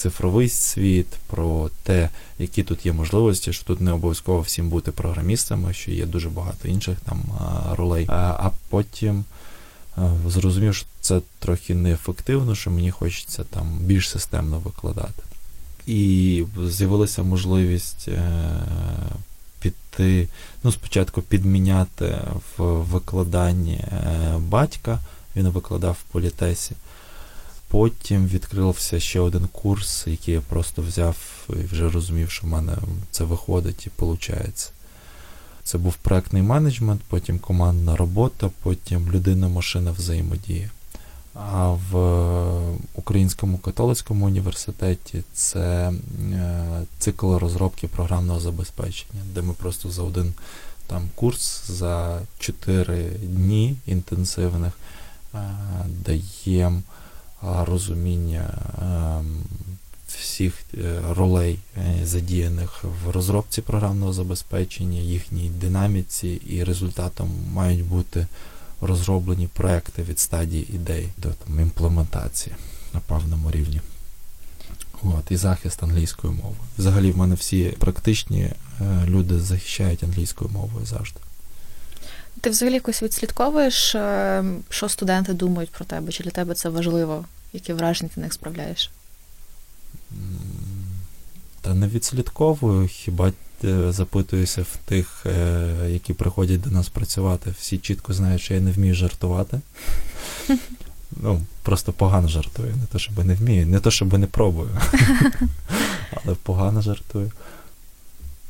цифровий 0.00 0.48
світ, 0.48 1.06
про 1.26 1.70
те, 1.82 2.08
які 2.38 2.62
тут 2.62 2.86
є 2.86 2.92
можливості, 2.92 3.52
що 3.52 3.64
тут 3.64 3.80
не 3.80 3.92
обов'язково 3.92 4.40
всім 4.40 4.68
бути 4.68 4.92
програмістами, 4.92 5.74
що 5.74 5.90
є 5.90 6.06
дуже 6.06 6.28
багато 6.28 6.68
інших 6.68 6.98
там 7.00 7.22
ролей. 7.76 8.06
А 8.08 8.50
потім 8.68 9.24
зрозумів, 10.26 10.74
що 10.74 10.86
це 11.00 11.20
трохи 11.38 11.74
неефективно, 11.74 12.54
що 12.54 12.70
мені 12.70 12.90
хочеться 12.90 13.44
там 13.44 13.78
більш 13.80 14.08
системно 14.08 14.58
викладати. 14.58 15.22
І 15.86 16.44
з'явилася 16.66 17.22
можливість 17.22 18.08
е, 18.08 18.22
піти, 19.60 20.28
ну, 20.62 20.72
спочатку 20.72 21.22
підміняти 21.22 22.18
в 22.56 22.64
викладанні 22.64 23.74
е, 23.74 24.38
батька, 24.38 24.98
він 25.36 25.48
викладав 25.48 25.96
в 26.00 26.12
політесі. 26.12 26.72
Потім 27.70 28.26
відкрився 28.26 29.00
ще 29.00 29.20
один 29.20 29.48
курс, 29.52 30.06
який 30.06 30.34
я 30.34 30.40
просто 30.40 30.82
взяв 30.82 31.16
і 31.48 31.64
вже 31.72 31.90
розумів, 31.90 32.30
що 32.30 32.46
в 32.46 32.50
мене 32.50 32.76
це 33.10 33.24
виходить 33.24 33.86
і 33.86 33.90
виходить. 33.98 34.72
Це 35.64 35.78
був 35.78 35.94
проектний 35.94 36.42
менеджмент, 36.42 37.00
потім 37.08 37.38
командна 37.38 37.96
робота, 37.96 38.50
потім 38.62 39.10
людина-машина 39.10 39.92
взаємодія. 39.92 40.70
А 41.34 41.70
в 41.90 41.96
Українському 42.94 43.58
католицькому 43.58 44.26
університеті 44.26 45.22
це 45.32 45.92
е, 46.32 46.82
цикл 46.98 47.36
розробки 47.36 47.88
програмного 47.88 48.40
забезпечення, 48.40 49.22
де 49.34 49.42
ми 49.42 49.52
просто 49.52 49.90
за 49.90 50.02
один 50.02 50.34
там 50.86 51.08
курс 51.14 51.70
за 51.70 52.20
4 52.38 53.10
дні 53.22 53.76
інтенсивних 53.86 54.72
е, 55.34 55.38
даємо 56.04 56.82
розуміння 57.42 58.54
всіх 60.40 60.54
е, 60.74 61.00
ролей 61.10 61.58
задіяних 62.02 62.84
в 62.84 63.10
розробці 63.10 63.62
програмного 63.62 64.12
забезпечення, 64.12 65.00
їхній 65.00 65.50
динаміці, 65.50 66.28
і 66.28 66.64
результатом 66.64 67.30
мають 67.52 67.84
бути 67.84 68.26
розроблені 68.80 69.46
проекти 69.46 70.02
від 70.02 70.18
стадії 70.18 70.74
ідей 70.74 71.08
до 71.16 71.28
там, 71.28 71.60
імплементації 71.60 72.56
на 72.94 73.00
певному 73.00 73.50
рівні. 73.50 73.80
От, 75.02 75.30
І 75.30 75.36
захист 75.36 75.82
англійської 75.82 76.32
мови. 76.32 76.56
Взагалі, 76.78 77.10
в 77.10 77.16
мене 77.16 77.34
всі 77.34 77.64
практичні 77.64 78.40
е, 78.40 78.54
люди 79.06 79.40
захищають 79.40 80.04
англійською 80.04 80.50
мовою 80.50 80.86
завжди. 80.86 81.20
Ти 82.40 82.50
взагалі 82.50 82.74
якось 82.74 83.02
відслідковуєш, 83.02 83.94
е, 83.94 84.44
що 84.68 84.88
студенти 84.88 85.32
думають 85.32 85.70
про 85.70 85.84
тебе? 85.84 86.12
Чи 86.12 86.24
для 86.24 86.30
тебе 86.30 86.54
це 86.54 86.68
важливо? 86.68 87.24
Які 87.52 87.72
враження 87.72 88.10
ти 88.14 88.20
них 88.20 88.32
справляєш? 88.32 88.90
Та 91.60 91.74
не 91.74 91.86
відслідковую, 91.86 92.88
хіба 92.88 93.32
Е, 93.64 93.92
запитуюся 93.92 94.62
в 94.62 94.76
тих, 94.84 95.26
е, 95.26 95.74
які 95.88 96.12
приходять 96.12 96.60
до 96.60 96.70
нас 96.70 96.88
працювати. 96.88 97.54
Всі 97.58 97.78
чітко 97.78 98.12
знають, 98.12 98.42
що 98.42 98.54
я 98.54 98.60
не 98.60 98.72
вмію 98.72 98.94
жартувати. 98.94 99.60
Ну, 101.22 101.40
Просто 101.62 101.92
погано 101.92 102.28
жартую. 102.28 102.68
Не 102.76 102.86
то, 102.92 102.98
щоб 102.98 103.24
не 103.24 103.34
вмію, 103.34 103.66
не 103.66 103.80
то, 103.80 103.90
щоб 103.90 104.18
не 104.18 104.26
пробую. 104.26 104.68
Але 106.24 106.34
погано 106.42 106.82
жартую. 106.82 107.32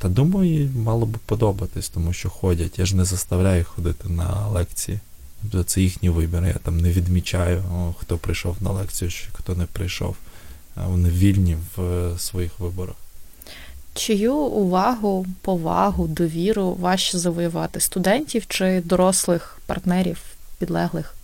Та 0.03 0.09
думаю, 0.09 0.71
мало 0.77 1.07
би 1.07 1.19
подобатись, 1.27 1.89
тому 1.89 2.13
що 2.13 2.31
ходять. 2.31 2.79
Я 2.79 2.87
ж 2.87 2.97
не 2.97 3.05
заставляю 3.05 3.65
ходити 3.65 4.09
на 4.09 4.49
лекції. 4.49 4.99
Тобто 5.43 5.63
це 5.63 5.81
їхній 5.81 6.09
вибір. 6.09 6.45
Я 6.45 6.53
там 6.53 6.81
не 6.81 6.91
відмічаю, 6.91 7.65
хто 7.99 8.19
прийшов 8.19 8.57
на 8.61 8.71
лекцію, 8.71 9.11
чи 9.11 9.27
хто 9.33 9.55
не 9.55 9.67
прийшов. 9.67 10.17
Вони 10.77 11.09
вільні 11.09 11.57
в 11.77 11.83
е, 11.83 12.19
своїх 12.19 12.61
виборах. 12.61 12.95
Чию 13.95 14.35
увагу, 14.35 15.27
повагу, 15.41 16.07
довіру 16.07 16.75
важче 16.75 17.19
завоювати 17.19 17.81
студентів 17.81 18.47
чи 18.49 18.83
дорослих 18.85 19.61
партнерів, 19.67 20.19
підлеглих 20.59 21.15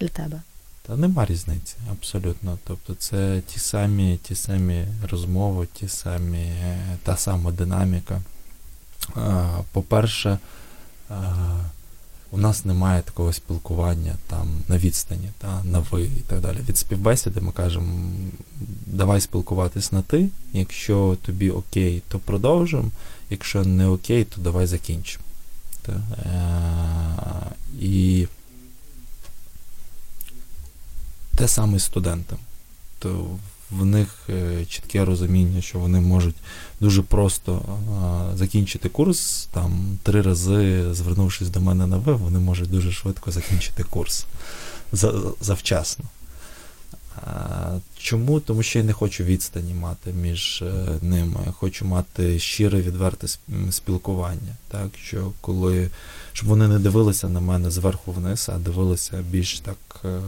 для 0.00 0.08
тебе? 0.08 0.42
Та 0.86 0.96
нема 0.96 1.26
різниці, 1.26 1.74
абсолютно. 1.90 2.58
Тобто 2.66 2.94
це 2.94 3.42
ті 3.46 3.58
самі 3.58 4.18
ті 4.22 4.34
самі 4.34 4.86
розмови, 5.10 5.68
ті 5.72 5.88
самі, 5.88 6.52
та 7.02 7.16
сама 7.16 7.52
динаміка. 7.52 8.22
По-перше, 9.72 10.38
у 12.30 12.38
нас 12.38 12.64
немає 12.64 13.02
такого 13.02 13.32
спілкування 13.32 14.14
там 14.26 14.48
на 14.68 14.78
відстані, 14.78 15.30
та, 15.38 15.64
на 15.64 15.78
ви 15.78 16.02
і 16.02 16.20
так 16.26 16.40
далі. 16.40 16.58
Від 16.68 16.78
співбесіди 16.78 17.40
ми 17.40 17.52
кажемо, 17.52 18.10
давай 18.86 19.20
спілкуватись 19.20 19.92
на 19.92 20.02
ти. 20.02 20.28
Якщо 20.52 21.16
тобі 21.22 21.50
окей, 21.50 22.02
то 22.08 22.18
продовжимо. 22.18 22.90
Якщо 23.30 23.64
не 23.64 23.86
окей, 23.86 24.24
то 24.24 24.40
давай 24.40 24.66
закінчимо. 24.66 25.24
Та, 25.82 25.92
е- 25.92 27.52
І 27.80 28.26
те 31.36 31.48
саме 31.48 31.78
з 31.78 31.84
студентом. 31.84 32.38
То 32.98 33.26
в 33.70 33.84
них 33.84 34.08
е, 34.28 34.64
чітке 34.64 35.04
розуміння, 35.04 35.60
що 35.60 35.78
вони 35.78 36.00
можуть 36.00 36.36
дуже 36.80 37.02
просто 37.02 37.62
закінчити 38.34 38.88
курс. 38.88 39.48
Там 39.52 39.98
три 40.02 40.22
рази, 40.22 40.94
звернувшись 40.94 41.48
до 41.48 41.60
мене 41.60 41.86
на 41.86 41.96
ви, 41.96 42.12
вони 42.12 42.38
можуть 42.38 42.70
дуже 42.70 42.92
швидко 42.92 43.32
закінчити 43.32 43.82
курс 43.82 44.26
завчасно. 45.40 46.04
Чому? 47.98 48.40
Тому 48.40 48.62
що 48.62 48.78
я 48.78 48.84
не 48.84 48.92
хочу 48.92 49.24
відстані 49.24 49.74
мати 49.74 50.12
між 50.12 50.62
е, 50.62 50.98
ними. 51.02 51.40
Я 51.46 51.52
хочу 51.52 51.84
мати 51.84 52.38
щире, 52.38 52.82
відверте 52.82 53.26
спілкування. 53.70 54.56
Так, 54.68 54.88
що 55.04 55.32
коли, 55.40 55.90
Щоб 56.32 56.48
вони 56.48 56.68
не 56.68 56.78
дивилися 56.78 57.28
на 57.28 57.40
мене 57.40 57.70
зверху 57.70 58.12
вниз, 58.12 58.50
а 58.54 58.58
дивилися 58.58 59.24
більш 59.30 59.60
так 59.60 59.76
е, 60.04 60.20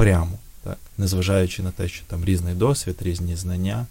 прямо 0.00 0.38
так, 0.64 0.78
незважаючи 0.98 1.62
на 1.62 1.70
те, 1.70 1.88
що 1.88 2.04
там 2.06 2.24
різний 2.24 2.54
досвід, 2.54 2.96
різні 3.00 3.36
знання, 3.36 3.86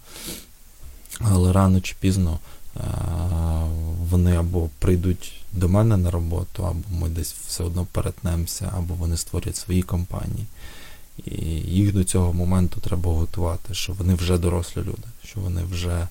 але 1.20 1.52
рано 1.52 1.80
чи 1.80 1.94
пізно 2.00 2.38
вони 4.10 4.36
або 4.36 4.70
прийдуть 4.78 5.32
до 5.52 5.68
мене 5.68 5.96
на 5.96 6.10
роботу, 6.10 6.66
або 6.66 6.82
ми 6.90 7.08
десь 7.08 7.34
все 7.46 7.64
одно 7.64 7.86
перетнемося, 7.92 8.72
або 8.76 8.94
вони 8.94 9.16
створять 9.16 9.56
свої 9.56 9.82
компанії. 9.82 10.46
І 11.26 11.44
їх 11.50 11.92
до 11.92 12.04
цього 12.04 12.32
моменту 12.32 12.80
треба 12.80 13.12
готувати, 13.12 13.74
що 13.74 13.92
вони 13.92 14.14
вже 14.14 14.38
дорослі 14.38 14.80
люди, 14.80 15.08
що 15.24 15.40
вони 15.40 15.62
вже 15.64 16.08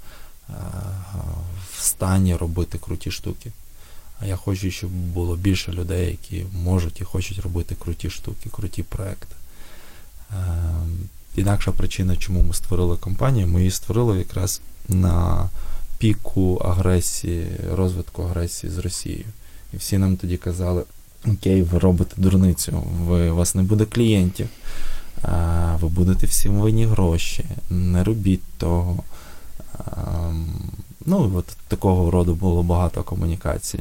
в 1.74 1.82
стані 1.82 2.36
робити 2.36 2.78
круті 2.78 3.12
штуки. 3.12 3.52
А 4.20 4.26
я 4.26 4.36
хочу, 4.36 4.72
щоб 4.72 4.90
було 4.90 5.36
більше 5.36 5.72
людей, 5.72 6.08
які 6.08 6.46
можуть 6.64 7.02
і 7.02 7.04
хочуть 7.04 7.40
робити 7.40 7.76
круті 7.80 8.10
штуки, 8.10 8.50
круті 8.50 8.84
проекти. 8.84 9.36
Ем, 10.34 11.10
інакша 11.36 11.72
причина, 11.72 12.16
чому 12.16 12.42
ми 12.42 12.54
створили 12.54 12.98
компанію, 12.98 13.48
ми 13.48 13.60
її 13.60 13.72
створили 13.72 14.18
якраз 14.18 14.62
на 14.90 15.50
піку 15.98 16.56
агресії, 16.56 17.48
розвитку 17.76 18.24
агресії 18.24 18.74
з 18.74 18.78
Росією. 18.78 19.26
І 19.74 19.78
всі 19.78 19.98
нам 19.98 20.18
тоді 20.18 20.38
казали: 20.38 20.84
Окей, 21.28 21.62
ви 21.62 21.80
робите 21.80 22.14
дурницю, 22.18 22.84
ви, 23.02 23.30
у 23.30 23.36
вас 23.36 23.56
не 23.56 23.64
буде 23.64 23.86
клієнтів, 23.86 24.48
ви 25.82 25.88
будете 25.88 26.28
всім 26.28 26.60
винні 26.60 26.86
гроші, 26.86 27.46
не 27.70 28.04
робіть 28.04 28.44
того. 28.58 29.04
Ем, 29.98 30.46
ну, 31.06 31.32
от 31.36 31.46
такого 31.68 32.12
роду 32.12 32.36
було 32.36 32.64
багато 32.64 33.04
комунікацій. 33.04 33.80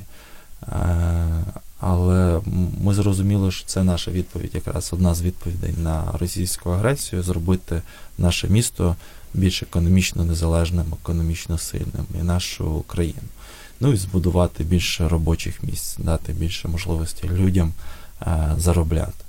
Але 1.81 2.41
ми 2.83 2.95
зрозуміли, 2.95 3.51
що 3.51 3.67
це 3.67 3.85
наша 3.85 4.11
відповідь, 4.11 4.51
якраз 4.55 4.91
одна 4.93 5.15
з 5.15 5.23
відповідей 5.23 5.75
на 5.83 6.13
російську 6.13 6.71
агресію 6.71 7.23
зробити 7.23 7.83
наше 8.19 8.49
місто 8.49 8.97
більш 9.35 9.63
економічно 9.63 10.25
незалежним, 10.25 10.87
економічно 11.03 11.59
сильним 11.59 12.07
і 12.21 12.23
нашу 12.23 12.85
країну. 12.87 13.29
Ну 13.81 13.93
і 13.93 13.97
збудувати 13.97 14.65
більше 14.65 15.09
робочих 15.09 15.63
місць, 15.63 15.97
дати 15.99 16.33
більше 16.33 16.69
можливості 16.69 17.29
людям 17.29 17.73
е, 18.23 18.55
заробляти. 18.59 19.25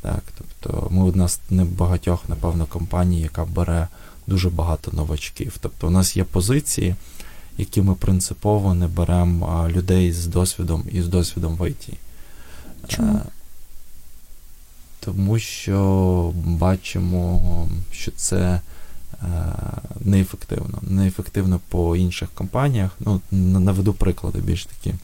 Так, 0.00 0.22
Тобто 0.38 0.88
ми 0.90 1.04
одна 1.04 1.28
з 1.28 1.40
небагатьох, 1.50 2.28
напевно, 2.28 2.66
компаній, 2.66 3.20
яка 3.20 3.44
бере 3.44 3.88
дуже 4.26 4.50
багато 4.50 4.90
новачків. 4.92 5.56
Тобто 5.60 5.86
у 5.86 5.90
нас 5.90 6.16
є 6.16 6.24
позиції 6.24 6.94
які 7.58 7.82
ми 7.82 7.94
принципово 7.94 8.74
не 8.74 8.86
беремо 8.86 9.68
людей 9.68 10.12
з 10.12 10.26
досвідом 10.26 10.84
і 10.92 11.02
з 11.02 11.08
досвідом 11.08 11.56
в 11.56 11.70
ІТ. 11.70 11.88
Чому? 12.88 13.16
Е, 13.16 13.20
тому 15.00 15.38
що 15.38 16.32
бачимо, 16.34 17.68
що 17.92 18.10
це 18.10 18.60
е, 19.22 19.26
неефективно. 20.00 20.78
Неефективно 20.82 21.60
по 21.68 21.96
інших 21.96 22.28
компаніях. 22.34 22.90
Ну, 23.00 23.20
Наведу 23.30 23.92
приклади 23.92 24.38
більш 24.40 24.64
такі 24.64 24.94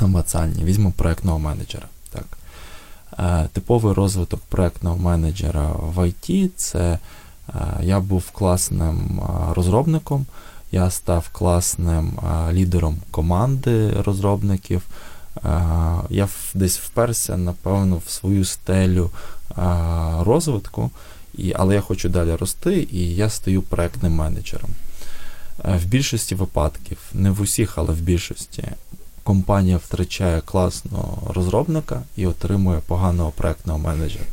намацальні. 0.00 0.64
Візьмемо 0.64 0.92
проєктного 0.92 1.38
менеджера. 1.38 1.86
Так. 2.10 2.26
Е, 3.18 3.48
типовий 3.52 3.94
розвиток 3.94 4.40
проєктного 4.40 4.96
менеджера 4.96 5.72
в 5.72 6.08
ІТ 6.08 6.52
це 6.56 6.98
Я 7.82 8.00
був 8.00 8.30
класним 8.30 9.22
розробником, 9.50 10.26
я 10.74 10.90
став 10.90 11.28
класним 11.32 12.12
лідером 12.52 12.96
команди 13.10 13.92
розробників. 14.02 14.82
Я 16.10 16.28
десь 16.54 16.78
вперся, 16.78 17.36
напевно, 17.36 18.02
в 18.06 18.10
свою 18.10 18.44
стелю 18.44 19.10
розвитку, 20.20 20.90
але 21.54 21.74
я 21.74 21.80
хочу 21.80 22.08
далі 22.08 22.34
рости, 22.34 22.88
і 22.92 23.14
я 23.14 23.30
стаю 23.30 23.62
проектним 23.62 24.12
менеджером. 24.12 24.70
В 25.64 25.84
більшості 25.84 26.34
випадків, 26.34 26.98
не 27.12 27.30
в 27.30 27.40
усіх, 27.40 27.78
але 27.78 27.92
в 27.92 28.00
більшості, 28.00 28.64
компанія 29.22 29.76
втрачає 29.76 30.40
класного 30.40 31.32
розробника 31.34 32.02
і 32.16 32.26
отримує 32.26 32.80
поганого 32.86 33.30
проектного 33.30 33.78
менеджера. 33.78 34.24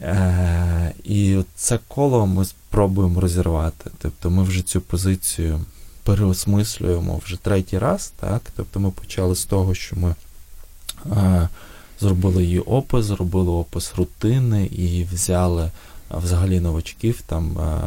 Е, 0.00 0.92
І 1.04 1.38
це 1.54 1.78
коло 1.88 2.26
ми 2.26 2.44
спробуємо 2.44 3.20
розірвати. 3.20 3.90
Тобто 3.98 4.30
ми 4.30 4.42
вже 4.42 4.62
цю 4.62 4.80
позицію 4.80 5.60
переосмислюємо 6.02 7.20
вже 7.24 7.36
третій 7.36 7.78
раз. 7.78 8.12
так? 8.20 8.42
Тобто 8.56 8.80
ми 8.80 8.90
почали 8.90 9.36
з 9.36 9.44
того, 9.44 9.74
що 9.74 9.96
ми 9.96 10.14
е, 11.12 11.48
зробили 12.00 12.44
її 12.44 12.60
опис, 12.60 13.04
зробили 13.04 13.50
опис 13.50 13.92
рутини 13.96 14.66
і 14.66 15.04
взяли 15.12 15.70
взагалі 16.10 16.60
новачків, 16.60 17.22
там 17.26 17.58
е, 17.58 17.80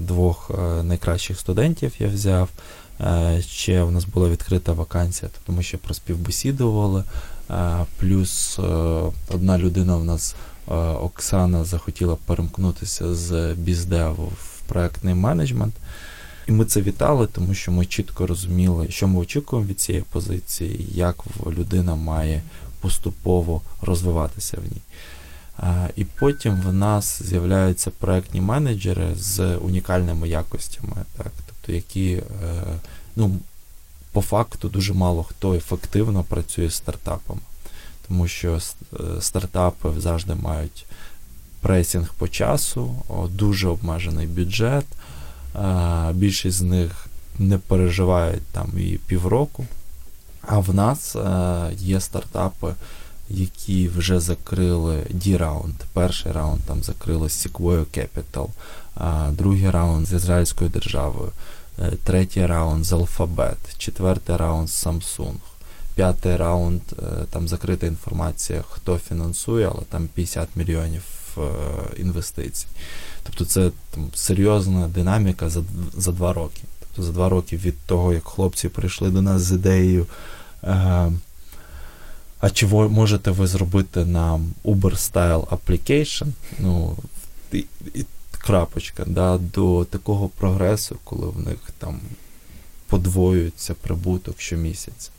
двох 0.00 0.50
е, 0.50 0.82
найкращих 0.82 1.38
студентів 1.38 1.92
я 1.98 2.08
взяв. 2.08 2.48
Е, 3.00 3.42
ще 3.46 3.82
у 3.82 3.90
нас 3.90 4.04
була 4.04 4.28
відкрита 4.28 4.72
вакансія, 4.72 5.30
тобто 5.34 5.52
ми 5.52 5.62
ще 5.62 5.76
проспівбесідували. 5.76 7.04
Плюс 7.98 8.58
одна 9.28 9.58
людина 9.58 9.96
в 9.96 10.04
нас, 10.04 10.34
Оксана, 10.76 11.64
захотіла 11.64 12.16
перемкнутися 12.26 13.14
з 13.14 13.54
біздеву 13.54 14.24
в 14.26 14.60
проектний 14.68 15.14
менеджмент. 15.14 15.74
І 16.48 16.52
ми 16.52 16.64
це 16.64 16.82
вітали, 16.82 17.26
тому 17.26 17.54
що 17.54 17.72
ми 17.72 17.86
чітко 17.86 18.26
розуміли, 18.26 18.86
що 18.90 19.08
ми 19.08 19.18
очікуємо 19.18 19.68
від 19.68 19.80
цієї 19.80 20.04
позиції, 20.12 20.86
як 20.94 21.24
людина 21.46 21.94
має 21.94 22.42
поступово 22.80 23.62
розвиватися 23.82 24.56
в 24.56 24.72
ній. 24.72 24.82
І 25.96 26.04
потім 26.04 26.60
в 26.60 26.72
нас 26.72 27.22
з'являються 27.22 27.90
проектні 27.90 28.40
менеджери 28.40 29.14
з 29.14 29.56
унікальними 29.56 30.28
якостями, 30.28 30.96
так, 31.16 31.32
тобто 31.46 31.72
які, 31.72 32.12
е, 32.12 32.22
ну, 33.16 33.38
по 34.12 34.22
факту, 34.22 34.68
дуже 34.68 34.94
мало 34.94 35.22
хто 35.22 35.54
ефективно 35.54 36.22
працює 36.22 36.70
з 36.70 36.74
стартапами, 36.74 37.40
тому 38.10 38.28
що 38.28 38.54
е, 38.56 38.60
стартапи 39.20 39.88
завжди 39.98 40.34
мають 40.34 40.86
пресінг 41.60 42.14
по 42.18 42.28
часу, 42.28 42.94
дуже 43.30 43.68
обмежений 43.68 44.26
бюджет. 44.26 44.86
Більшість 46.12 46.56
з 46.56 46.62
них 46.62 47.06
не 47.38 47.58
переживають 47.58 48.46
там 48.52 48.68
і 48.78 48.98
півроку. 49.06 49.66
А 50.42 50.58
в 50.58 50.74
нас 50.74 51.16
е, 51.16 51.70
є 51.78 52.00
стартапи 52.00 52.74
які 53.30 53.88
вже 53.88 54.20
закрили 54.20 54.96
D-раунд. 54.96 55.74
Перший 55.92 56.32
раунд 56.32 56.60
там 56.60 56.82
закрили 56.82 57.28
з 57.28 57.46
Sequoia 57.46 57.84
Capital, 57.98 58.48
другий 59.32 59.70
раунд 59.70 60.06
з 60.06 60.12
Ізраїльською 60.12 60.70
державою, 60.70 61.32
е, 61.78 61.92
третій 62.04 62.46
раунд 62.46 62.84
з 62.84 62.92
Alphabet, 62.92 63.78
четвертий 63.78 64.36
раунд 64.36 64.70
з 64.70 64.86
Samsung. 64.86 65.34
П'ятий 65.94 66.36
раунд, 66.36 66.80
е, 66.92 67.02
там 67.30 67.48
закрита 67.48 67.86
інформація, 67.86 68.64
хто 68.70 68.98
фінансує, 68.98 69.66
але 69.66 69.82
там 69.88 70.08
50 70.14 70.48
мільйонів 70.56 71.02
е, 71.38 71.40
інвестицій. 71.96 72.66
Тобто 73.22 73.44
це 73.44 73.70
там, 73.90 74.10
серйозна 74.14 74.88
динаміка 74.88 75.48
за 75.48 75.62
за 75.96 76.12
два 76.12 76.32
роки. 76.32 76.62
Тобто 76.80 77.02
за 77.02 77.12
два 77.12 77.28
роки 77.28 77.56
від 77.56 77.78
того, 77.86 78.12
як 78.12 78.24
хлопці 78.24 78.68
прийшли 78.68 79.10
до 79.10 79.22
нас 79.22 79.42
з 79.42 79.52
ідеєю 79.52 80.06
а 82.40 82.50
чи 82.50 82.66
ви 82.66 82.88
можете 82.88 83.30
ви 83.30 83.46
зробити 83.46 84.04
нам 84.04 84.52
Uber 84.64 85.12
Style 85.12 85.46
Application? 85.46 86.26
Ну, 86.58 86.96
і, 87.52 87.64
і 87.94 88.04
крапочка, 88.30 89.04
да, 89.06 89.38
до 89.38 89.84
такого 89.84 90.28
прогресу, 90.28 90.96
коли 91.04 91.26
в 91.26 91.38
них 91.40 91.58
там 91.78 92.00
подвоюється 92.86 93.74
прибуток 93.74 94.40
щомісяця. 94.40 95.10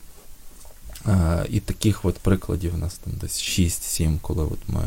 І 1.50 1.60
таких 1.60 2.06
от 2.06 2.18
прикладів 2.18 2.72
у 2.76 2.78
нас 2.78 2.94
там 2.94 3.14
десь 3.22 3.60
6-7, 3.60 4.18
коли 4.22 4.44
от 4.44 4.60
ми 4.68 4.82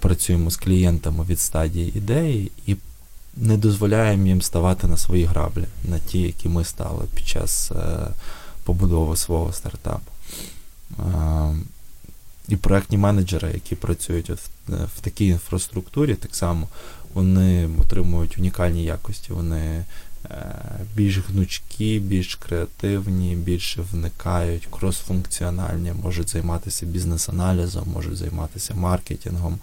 працюємо 0.00 0.50
з 0.50 0.56
клієнтами 0.56 1.24
від 1.24 1.40
стадії 1.40 1.98
ідеї 1.98 2.52
і 2.66 2.76
не 3.36 3.56
дозволяємо 3.56 4.26
їм 4.26 4.42
ставати 4.42 4.86
на 4.86 4.96
свої 4.96 5.24
граблі, 5.24 5.64
на 5.84 5.98
ті, 5.98 6.20
які 6.20 6.48
ми 6.48 6.64
стали 6.64 7.04
під 7.14 7.26
час 7.26 7.72
е, 7.72 8.08
побудови 8.64 9.16
свого 9.16 9.52
стартапу. 9.52 10.12
І 12.48 12.56
проектні 12.56 12.98
менеджери, 12.98 13.50
які 13.54 13.74
працюють 13.74 14.30
от 14.30 14.38
в, 14.38 14.84
в 14.96 15.00
такій 15.00 15.26
інфраструктурі, 15.26 16.14
так 16.14 16.36
само 16.36 16.68
вони 17.14 17.70
отримують 17.80 18.38
унікальні 18.38 18.84
якості. 18.84 19.32
Вони 19.32 19.60
е, 19.60 19.84
більш 20.94 21.18
гнучкі, 21.18 21.98
більш 21.98 22.34
креативні, 22.34 23.36
більше 23.36 23.82
вникають, 23.92 24.68
кросфункціональні, 24.70 25.92
можуть 25.92 26.28
займатися 26.28 26.86
бізнес-аналізом, 26.86 27.88
можуть 27.94 28.16
займатися 28.16 28.74
маркетингом, 28.74 29.58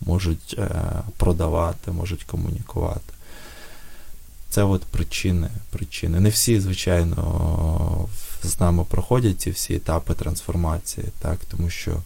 можуть 0.00 0.54
е, 0.58 0.70
продавати, 1.16 1.90
можуть 1.90 2.24
комунікувати. 2.24 3.12
Це 4.50 4.62
от 4.62 4.82
причини. 4.82 5.48
причини. 5.70 6.20
Не 6.20 6.28
всі, 6.28 6.60
звичайно, 6.60 8.08
з 8.42 8.60
нами 8.60 8.84
проходять 8.84 9.40
ці 9.40 9.50
всі 9.50 9.74
етапи 9.74 10.14
трансформації, 10.14 11.06
так, 11.18 11.38
тому 11.50 11.70
що 11.70 11.96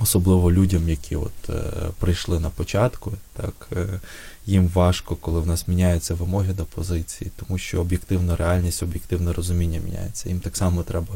особливо 0.00 0.52
людям, 0.52 0.88
які 0.88 1.16
от 1.16 1.50
е, 1.50 1.72
прийшли 1.98 2.40
на 2.40 2.50
початку, 2.50 3.12
так, 3.36 3.68
е, 3.72 4.00
їм 4.48 4.68
важко, 4.74 5.16
коли 5.16 5.40
в 5.40 5.46
нас 5.46 5.68
міняються 5.68 6.14
вимоги 6.14 6.52
до 6.52 6.64
позиції, 6.64 7.30
тому 7.36 7.58
що 7.58 7.80
об'єктивна 7.80 8.36
реальність, 8.36 8.82
об'єктивне 8.82 9.32
розуміння 9.32 9.80
міняється. 9.84 10.28
Їм 10.28 10.40
так 10.40 10.56
само 10.56 10.82
треба 10.82 11.14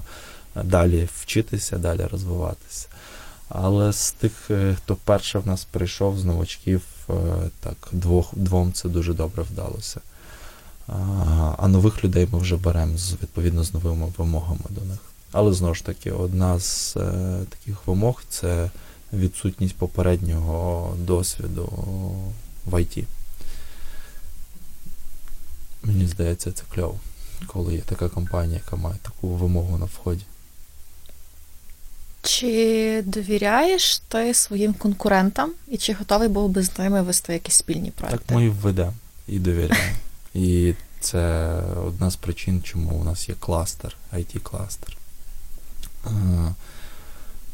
далі 0.65 1.09
вчитися, 1.15 1.79
далі 1.79 2.07
розвиватися. 2.11 2.87
Але 3.49 3.93
з 3.93 4.13
тих, 4.13 4.33
е, 4.51 4.77
хто 4.79 4.97
перше 4.97 5.39
в 5.39 5.47
нас 5.47 5.65
прийшов 5.65 6.19
з 6.19 6.25
новачків, 6.25 6.83
е, 7.11 7.13
так, 7.61 7.77
двох, 7.93 8.31
двом 8.33 8.73
це 8.73 8.89
дуже 8.89 9.15
добре 9.15 9.43
вдалося. 9.43 10.01
А 11.59 11.69
нових 11.69 12.05
людей 12.05 12.29
ми 12.33 12.39
вже 12.39 12.57
беремо 12.57 12.99
з 12.99 13.13
відповідно 13.13 13.65
з 13.65 13.75
новими 13.75 14.13
вимогами 14.19 14.65
до 14.71 14.81
них. 14.81 14.99
Але 15.33 15.53
знову 15.53 15.75
ж 15.75 15.85
таки, 15.85 16.13
одна 16.13 16.59
з 16.59 16.97
е, 16.97 17.39
таких 17.49 17.87
вимог 17.87 18.23
це 18.29 18.71
відсутність 19.13 19.77
попереднього 19.77 20.95
досвіду 20.99 21.73
в 22.67 22.83
ІТ. 22.83 23.07
Мені 25.83 26.07
здається, 26.07 26.53
це 26.53 26.63
кльово, 26.75 27.01
коли 27.47 27.75
є 27.75 27.81
така 27.81 28.09
компанія, 28.09 28.61
яка 28.65 28.77
має 28.77 28.97
таку 29.03 29.29
вимогу 29.29 29.79
на 29.79 29.85
вході. 29.85 30.25
Чи 32.23 33.03
довіряєш 33.07 33.99
ти 33.99 34.35
своїм 34.35 34.75
конкурентам 34.75 35.51
і 35.69 35.77
чи 35.77 35.93
готовий 35.93 36.29
був 36.29 36.51
би 36.51 36.63
з 36.63 36.79
ними 36.79 37.03
вести 37.03 37.33
якісь 37.33 37.55
спільні 37.55 37.91
проекти? 37.91 38.25
Так 38.27 38.37
ми 38.37 38.45
і 38.45 38.49
введемо 38.49 38.95
і 39.29 39.39
довіряємо. 39.39 39.97
І 40.35 40.75
це 41.01 41.53
одна 41.87 42.11
з 42.11 42.17
причин, 42.17 42.63
чому 42.63 42.91
у 42.95 43.05
нас 43.05 43.29
є 43.29 43.35
кластер, 43.41 43.97
it 44.13 44.41
кластер 44.41 44.97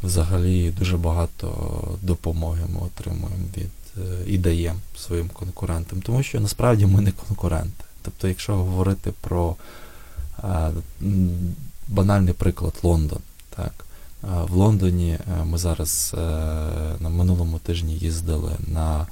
Взагалі 0.03 0.71
дуже 0.71 0.97
багато 0.97 1.99
допомоги 2.03 2.63
ми 2.75 2.81
отримуємо 2.81 3.47
від 3.57 3.71
е, 3.97 4.25
і 4.27 4.39
даємо 4.39 4.81
своїм 4.97 5.29
конкурентам, 5.29 6.03
тому 6.03 6.23
що 6.23 6.41
насправді 6.41 6.87
ми 6.87 7.01
не 7.01 7.13
конкуренти. 7.13 7.85
Тобто, 8.03 8.29
якщо 8.29 8.57
говорити 8.57 9.13
про 9.21 9.57
банальний 11.89 12.35
приклад 12.35 12.75
Лондон, 12.83 13.21
так. 13.57 13.85
В 14.23 14.53
Лондоні 14.53 15.11
е, 15.11 15.45
ми 15.45 15.59
зараз 15.59 16.15
е, 16.15 16.21
на 17.01 17.09
минулому 17.09 17.59
тижні 17.59 17.95
їздили 17.95 18.53
на 18.67 19.07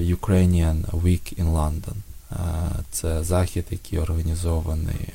Ukrainian 0.00 0.84
Week 0.90 1.42
in 1.42 1.52
London. 1.52 1.94
Це 2.90 3.24
захід, 3.24 3.64
який 3.70 3.98
організований 3.98 5.08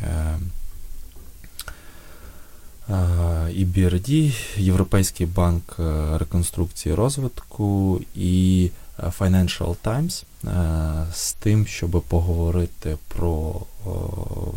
і 3.53 3.65
BRD, 3.65 4.33
Європейський 4.57 5.25
банк 5.25 5.75
е, 5.79 6.17
реконструкції 6.17 6.93
і 6.93 6.95
розвитку 6.95 8.01
і 8.15 8.69
Financial 9.19 9.75
Times 9.83 10.23
з 11.13 11.33
тим, 11.33 11.67
щоб 11.67 12.03
поговорити 12.07 12.97
про 13.07 13.61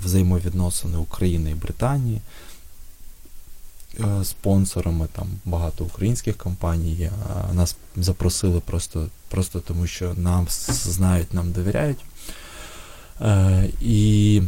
взаємовідносини 0.05 0.99
України 0.99 1.51
і 1.51 1.55
Британії. 1.55 2.20
е, 4.01 4.24
спонсорами, 4.24 5.09
там 5.12 5.28
багато 5.45 5.84
українських 5.84 6.36
компаній. 6.36 7.11
Нас 7.53 7.76
запросили 7.97 8.61
просто 8.61 9.09
просто 9.28 9.61
тому, 9.61 9.86
що 9.86 10.14
нам 10.14 10.47
знають, 10.68 11.34
нам 11.34 11.53
довіряють. 11.53 11.99
Е, 13.20 13.68
і 13.80 14.43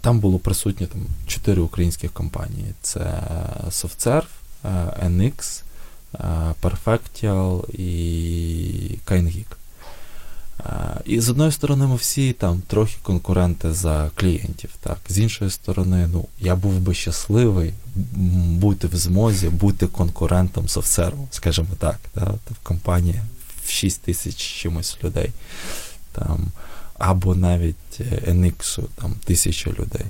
там 0.00 0.20
було 0.20 0.38
присутні 0.38 0.86
там, 0.86 1.00
чотири 1.26 1.62
українських 1.62 2.12
компанії: 2.12 2.74
це 2.82 3.22
SoftServe, 3.68 4.26
NX, 5.06 5.62
Perfectial 6.62 7.70
і 7.70 8.98
KineGeek. 9.06 9.56
І 11.04 11.20
з 11.20 11.28
одної 11.28 11.52
сторони, 11.52 11.86
ми 11.86 11.96
всі 11.96 12.32
там 12.32 12.62
трохи 12.66 12.96
конкуренти 13.02 13.72
за 13.72 14.10
клієнтів. 14.14 14.70
Так. 14.80 14.98
З 15.08 15.18
іншої 15.18 15.50
сторони, 15.50 16.08
ну, 16.12 16.26
я 16.40 16.56
був 16.56 16.72
би 16.72 16.94
щасливий 16.94 17.74
бути 18.46 18.86
в 18.86 18.96
змозі, 18.96 19.48
бути 19.48 19.86
конкурентом 19.86 20.68
софтсерву, 20.68 21.28
скажімо 21.30 21.68
так, 21.78 21.98
да, 22.14 22.24
в 22.24 22.58
компанії 22.62 23.20
в 23.64 23.70
6 23.70 24.02
тисяч 24.02 24.36
чимось 24.36 24.98
людей. 25.04 25.30
Там, 26.12 26.46
Або 26.98 27.34
навіть 27.34 28.00
NX, 28.28 28.82
там 28.94 29.14
тисяча 29.24 29.70
людей. 29.70 30.06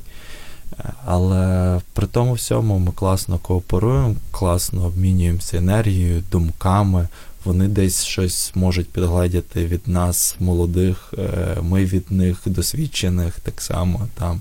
Але 1.04 1.80
при 1.92 2.06
тому 2.06 2.32
всьому 2.32 2.78
ми 2.78 2.92
класно 2.92 3.38
кооперуємо, 3.38 4.14
класно 4.30 4.84
обмінюємося 4.84 5.58
енергією, 5.58 6.22
думками 6.32 7.08
вони 7.44 7.68
десь 7.68 8.04
щось 8.04 8.52
можуть 8.54 8.90
підгледіти 8.90 9.66
від 9.66 9.88
нас, 9.88 10.36
молодих, 10.38 11.14
е, 11.18 11.56
ми 11.62 11.84
від 11.84 12.10
них 12.10 12.38
досвідчених 12.46 13.40
так 13.40 13.62
само 13.62 14.08
там. 14.14 14.40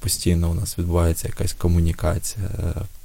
Постійно 0.00 0.50
у 0.50 0.54
нас 0.54 0.78
відбувається 0.78 1.28
якась 1.28 1.52
комунікація, 1.52 2.48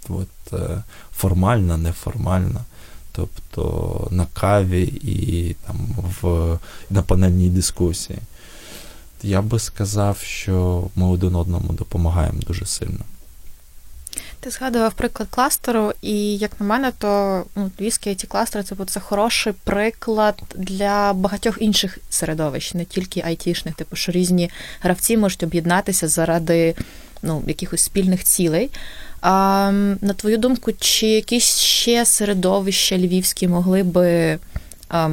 от, 0.10 0.54
е, 0.54 0.84
формальна, 1.16 1.78
неформальна. 1.78 2.60
Тобто 3.12 4.08
на 4.12 4.26
каві 4.34 4.84
і 5.04 5.56
там 5.68 5.78
в, 6.22 6.58
на 6.89 7.02
панельній 7.02 7.49
дискусії. 7.49 8.20
Я 9.24 9.41
би 9.41 9.59
сказав, 9.59 10.17
що 10.17 10.88
ми 10.95 11.05
один 11.05 11.36
одному 11.36 11.74
допомагаємо 11.74 12.39
дуже 12.47 12.65
сильно. 12.65 12.99
Ти 14.39 14.49
згадував 14.49 14.93
приклад 14.93 15.30
кластеру, 15.30 15.93
і 16.01 16.38
як 16.38 16.51
на 16.59 16.65
мене, 16.65 16.91
то 16.97 17.43
ну, 17.55 17.72
львівський 17.80 18.13
it 18.13 18.28
кластер 18.28 18.63
це, 18.63 18.76
це 18.88 18.99
хороший 18.99 19.53
приклад 19.63 20.41
для 20.55 21.13
багатьох 21.13 21.57
інших 21.61 21.97
середовищ, 22.09 22.74
не 22.74 22.86
тільки 22.86 23.22
айтішних, 23.26 23.76
типу, 23.76 23.95
що 23.95 24.11
різні 24.11 24.49
гравці 24.82 25.17
можуть 25.17 25.43
об'єднатися 25.43 26.07
заради 26.07 26.76
ну, 27.22 27.43
якихось 27.47 27.82
спільних 27.82 28.24
цілей. 28.24 28.69
А, 29.22 29.72
На 30.01 30.13
твою 30.13 30.38
думку, 30.38 30.72
чи 30.80 31.07
якісь 31.07 31.59
ще 31.59 32.05
середовища 32.05 32.97
львівські 32.97 33.47
могли 33.47 33.84
би 33.84 34.39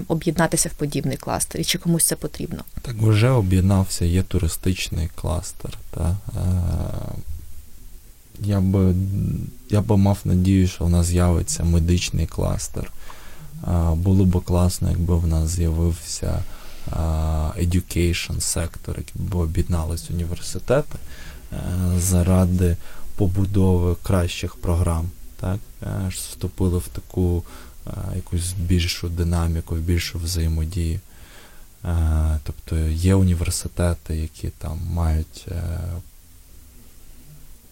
об'єднатися 0.09 0.69
в 0.69 0.73
подібний 0.73 1.17
кластер, 1.17 1.61
і 1.61 1.65
чи 1.65 1.79
комусь 1.79 2.05
це 2.05 2.17
потрібно? 2.17 2.65
Так 2.83 2.97
вже 2.97 3.31
об'єднався, 3.31 4.05
є 4.05 4.23
туристичний 4.23 5.09
кластер. 5.15 5.79
Та? 5.91 6.17
я 8.41 8.61
би 8.61 8.95
я 9.71 9.81
би 9.81 9.97
мав 9.97 10.19
надію, 10.25 10.69
що 10.69 10.85
в 10.85 10.91
нас 10.91 11.07
з'явиться 11.07 11.65
медичний 11.65 12.27
кластер. 12.27 12.93
Було 13.95 14.25
б 14.25 14.45
класно, 14.45 14.91
якби 14.91 15.17
в 15.17 15.27
нас 15.27 15.51
з'явився 15.51 16.43
education 17.59 18.41
сектор, 18.41 18.97
б 19.15 19.35
об'єднались 19.35 20.11
університети 20.11 20.99
е, 21.53 21.57
заради 21.99 22.77
побудови 23.17 23.97
кращих 24.03 24.57
програм. 24.57 25.11
Так? 25.41 25.59
Е, 25.83 26.09
вступили 26.09 26.79
в 26.79 26.89
таку 26.89 27.39
е, 27.39 27.43
якусь 28.17 28.53
більшу 28.53 29.09
динаміку, 29.09 29.75
більшу 29.75 30.19
взаємодію. 30.19 31.01
Тобто 32.45 32.77
є 32.79 33.15
університети, 33.15 34.17
які 34.17 34.49
там 34.49 34.81
мають 34.93 35.47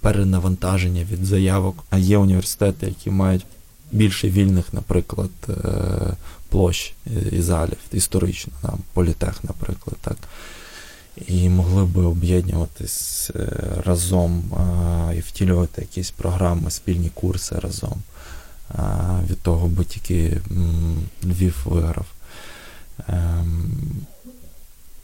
перенавантаження 0.01 1.05
від 1.05 1.25
заявок. 1.25 1.85
А 1.91 1.99
є 1.99 2.19
університети, 2.19 2.87
які 2.87 3.11
мають 3.11 3.47
більше 3.93 4.31
вільних, 4.31 4.73
наприклад, 4.73 5.31
е, 5.49 5.53
площ 6.49 6.95
і 7.33 7.41
залів, 7.43 7.79
історично, 7.93 8.53
там, 8.63 8.79
політех, 8.93 9.45
наприклад, 9.45 9.97
так. 10.01 10.17
І 11.27 11.49
могли 11.49 11.85
би 11.85 12.05
об'єднуватись 12.05 13.31
е, 13.35 13.49
разом 13.85 14.45
і 15.17 15.21
втілювати 15.21 15.81
якісь 15.81 16.11
програми, 16.11 16.71
спільні 16.71 17.11
курси 17.15 17.55
разом. 17.59 18.03
Від 19.31 19.41
того 19.43 19.69
би 19.69 19.85
тільки 19.85 20.41
Львів 21.25 21.57
виграв. 21.65 22.07
Ем, 23.09 23.71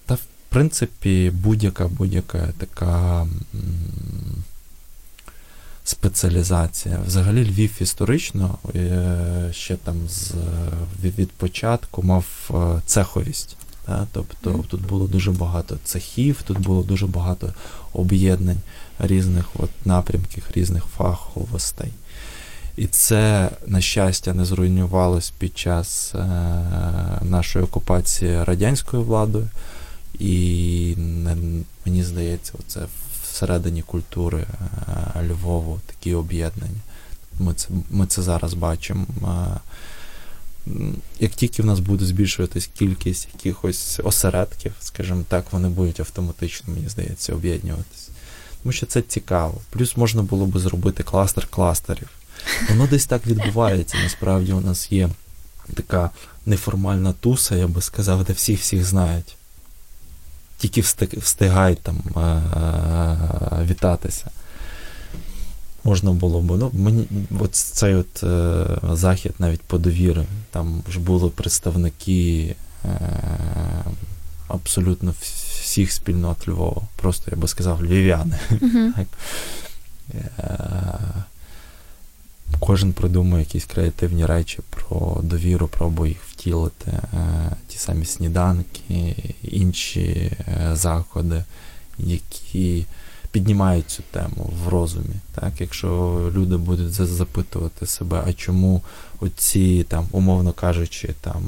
та, 0.07 0.15
в 0.15 0.21
принципі, 0.49 1.33
будь-яка 1.35 1.89
будь-яка 1.89 2.49
така 2.59 3.27
спеціалізація. 5.85 6.99
Взагалі 7.07 7.51
Львів 7.51 7.71
історично 7.81 8.59
е, 8.75 9.49
ще 9.53 9.77
там 9.77 9.97
з 10.09 10.35
від 11.05 11.31
початку 11.31 12.03
мав 12.03 12.27
е, 12.51 12.81
цеховість. 12.87 13.57
Да? 13.87 14.07
Тобто 14.13 14.65
тут 14.69 14.87
було 14.87 15.07
дуже 15.07 15.31
багато 15.31 15.79
цехів, 15.85 16.43
тут 16.43 16.59
було 16.59 16.83
дуже 16.83 17.07
багато 17.07 17.55
об'єднань 17.93 18.61
різних 18.99 19.47
от 19.55 19.71
напрямків, 19.85 20.45
різних 20.55 20.85
фаховостей. 20.85 21.93
І 22.77 22.87
це, 22.87 23.51
на 23.67 23.81
щастя, 23.81 24.35
не 24.35 24.45
зруйнувалось 24.45 25.31
під 25.31 25.59
час 25.59 26.15
е, 26.15 26.19
нашої 27.23 27.65
окупації 27.65 28.45
радянською 28.45 29.03
владою. 29.03 29.49
І 30.19 30.95
мені 31.87 32.05
здається, 32.05 32.53
оце 32.59 32.81
всередині 33.23 33.83
культури 33.83 34.47
е, 35.17 35.27
Львову 35.29 35.81
такі 35.87 36.15
об'єднання. 36.15 36.81
Ми 37.39 37.55
це 37.55 37.69
ми 37.91 38.07
це 38.07 38.23
зараз 38.23 38.55
бачимо. 38.55 39.07
Як 41.21 41.33
тільки 41.33 41.63
в 41.63 41.67
нас 41.67 41.81
буде 41.81 42.05
збільшуватись 42.05 42.71
кількість 42.79 43.29
якихось 43.35 44.01
осередків, 44.05 44.73
скажімо 44.81 45.25
так, 45.29 45.45
вони 45.53 45.69
будуть 45.69 46.01
автоматично, 46.01 46.75
мені 46.75 46.89
здається, 46.89 47.35
об'єднуватись. 47.35 48.09
Тому 48.63 48.73
що 48.73 48.87
це 48.87 49.03
цікаво. 49.03 49.61
Плюс 49.71 49.97
можна 49.97 50.23
було 50.23 50.47
би 50.47 50.61
зробити 50.61 51.03
кластер 51.03 51.47
кластерів. 51.47 52.09
Воно 52.69 52.87
десь 52.87 53.07
так 53.07 53.27
відбувається. 53.27 53.97
Насправді 54.03 54.53
у 54.53 54.61
нас 54.61 54.93
є 54.93 55.09
така 55.75 56.11
неформальна 56.47 57.13
туса, 57.13 57.57
я 57.57 57.67
би 57.67 57.83
сказав, 57.83 58.25
де 58.25 58.33
всіх 58.33 58.61
всіх 58.61 58.85
знають 58.85 59.37
тільки 60.63 60.81
встигай 61.21 61.75
там 61.75 61.97
е, 62.17 62.21
е, 62.21 63.65
вітатися. 63.65 64.31
Можна 65.85 66.13
було 66.13 66.41
б. 66.41 66.59
Ну, 66.59 66.71
мені 66.75 67.07
от 67.41 67.55
цей 67.55 67.95
от 67.95 68.23
е, 68.23 68.67
захід 68.93 69.33
навіть 69.39 69.61
по 69.61 69.79
довірі. 69.79 70.25
Там 70.51 70.83
ж 70.91 71.01
були 71.01 71.29
представники 71.29 72.57
е, 72.85 72.89
абсолютно 74.49 75.15
всіх 75.21 75.93
спільнот 75.93 76.49
Львова. 76.49 76.83
Просто 76.97 77.31
я 77.31 77.37
би 77.37 77.49
сказав, 77.49 77.85
львів'яни. 77.85 78.39
Uh-huh. 78.51 79.07
Кожен 82.61 82.93
придумує 82.93 83.43
якісь 83.43 83.65
креативні 83.65 84.27
речі 84.27 84.59
про 84.71 85.21
довіру, 85.23 85.69
пробує 85.69 86.11
їх 86.11 86.23
втілити. 86.25 86.91
Е, 86.91 87.57
ті 87.69 87.79
самі 87.79 88.05
сніданки, 88.05 89.17
інші 89.43 90.33
е, 90.49 90.71
заходи, 90.73 91.45
які 91.99 92.87
піднімають 93.31 93.91
цю 93.91 94.03
тему 94.11 94.53
в 94.65 94.69
розумі. 94.69 95.15
Так? 95.35 95.61
Якщо 95.61 95.89
люди 96.35 96.57
будуть 96.57 96.93
запитувати 96.93 97.87
себе, 97.87 98.23
а 98.27 98.33
чому 98.33 98.83
оці, 99.21 99.87
там, 99.89 100.09
умовно 100.11 100.53
кажучи, 100.53 101.15
там 101.21 101.43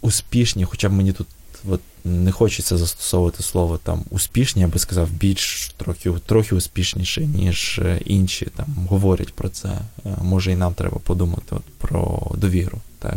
успішні, 0.00 0.64
хоча 0.64 0.88
б 0.88 0.92
мені 0.92 1.12
тут 1.12 1.26
от, 1.70 1.80
не 2.04 2.32
хочеться 2.32 2.76
застосовувати 2.76 3.42
слово 3.42 3.78
там 3.78 4.04
успішні, 4.10 4.62
я 4.62 4.68
би 4.68 4.78
сказав, 4.78 5.10
більш 5.10 5.72
трохи 5.76 6.12
трохи 6.26 6.54
успішніше, 6.54 7.26
ніж 7.26 7.80
е, 7.84 8.00
інші 8.04 8.46
там 8.56 8.66
говорять 8.88 9.34
про 9.34 9.48
це. 9.48 9.68
Е, 9.68 10.16
може 10.22 10.52
і 10.52 10.56
нам 10.56 10.74
треба 10.74 10.98
подумати 10.98 11.46
от, 11.50 11.64
про 11.78 12.30
довіру. 12.34 12.78
Так? 12.98 13.16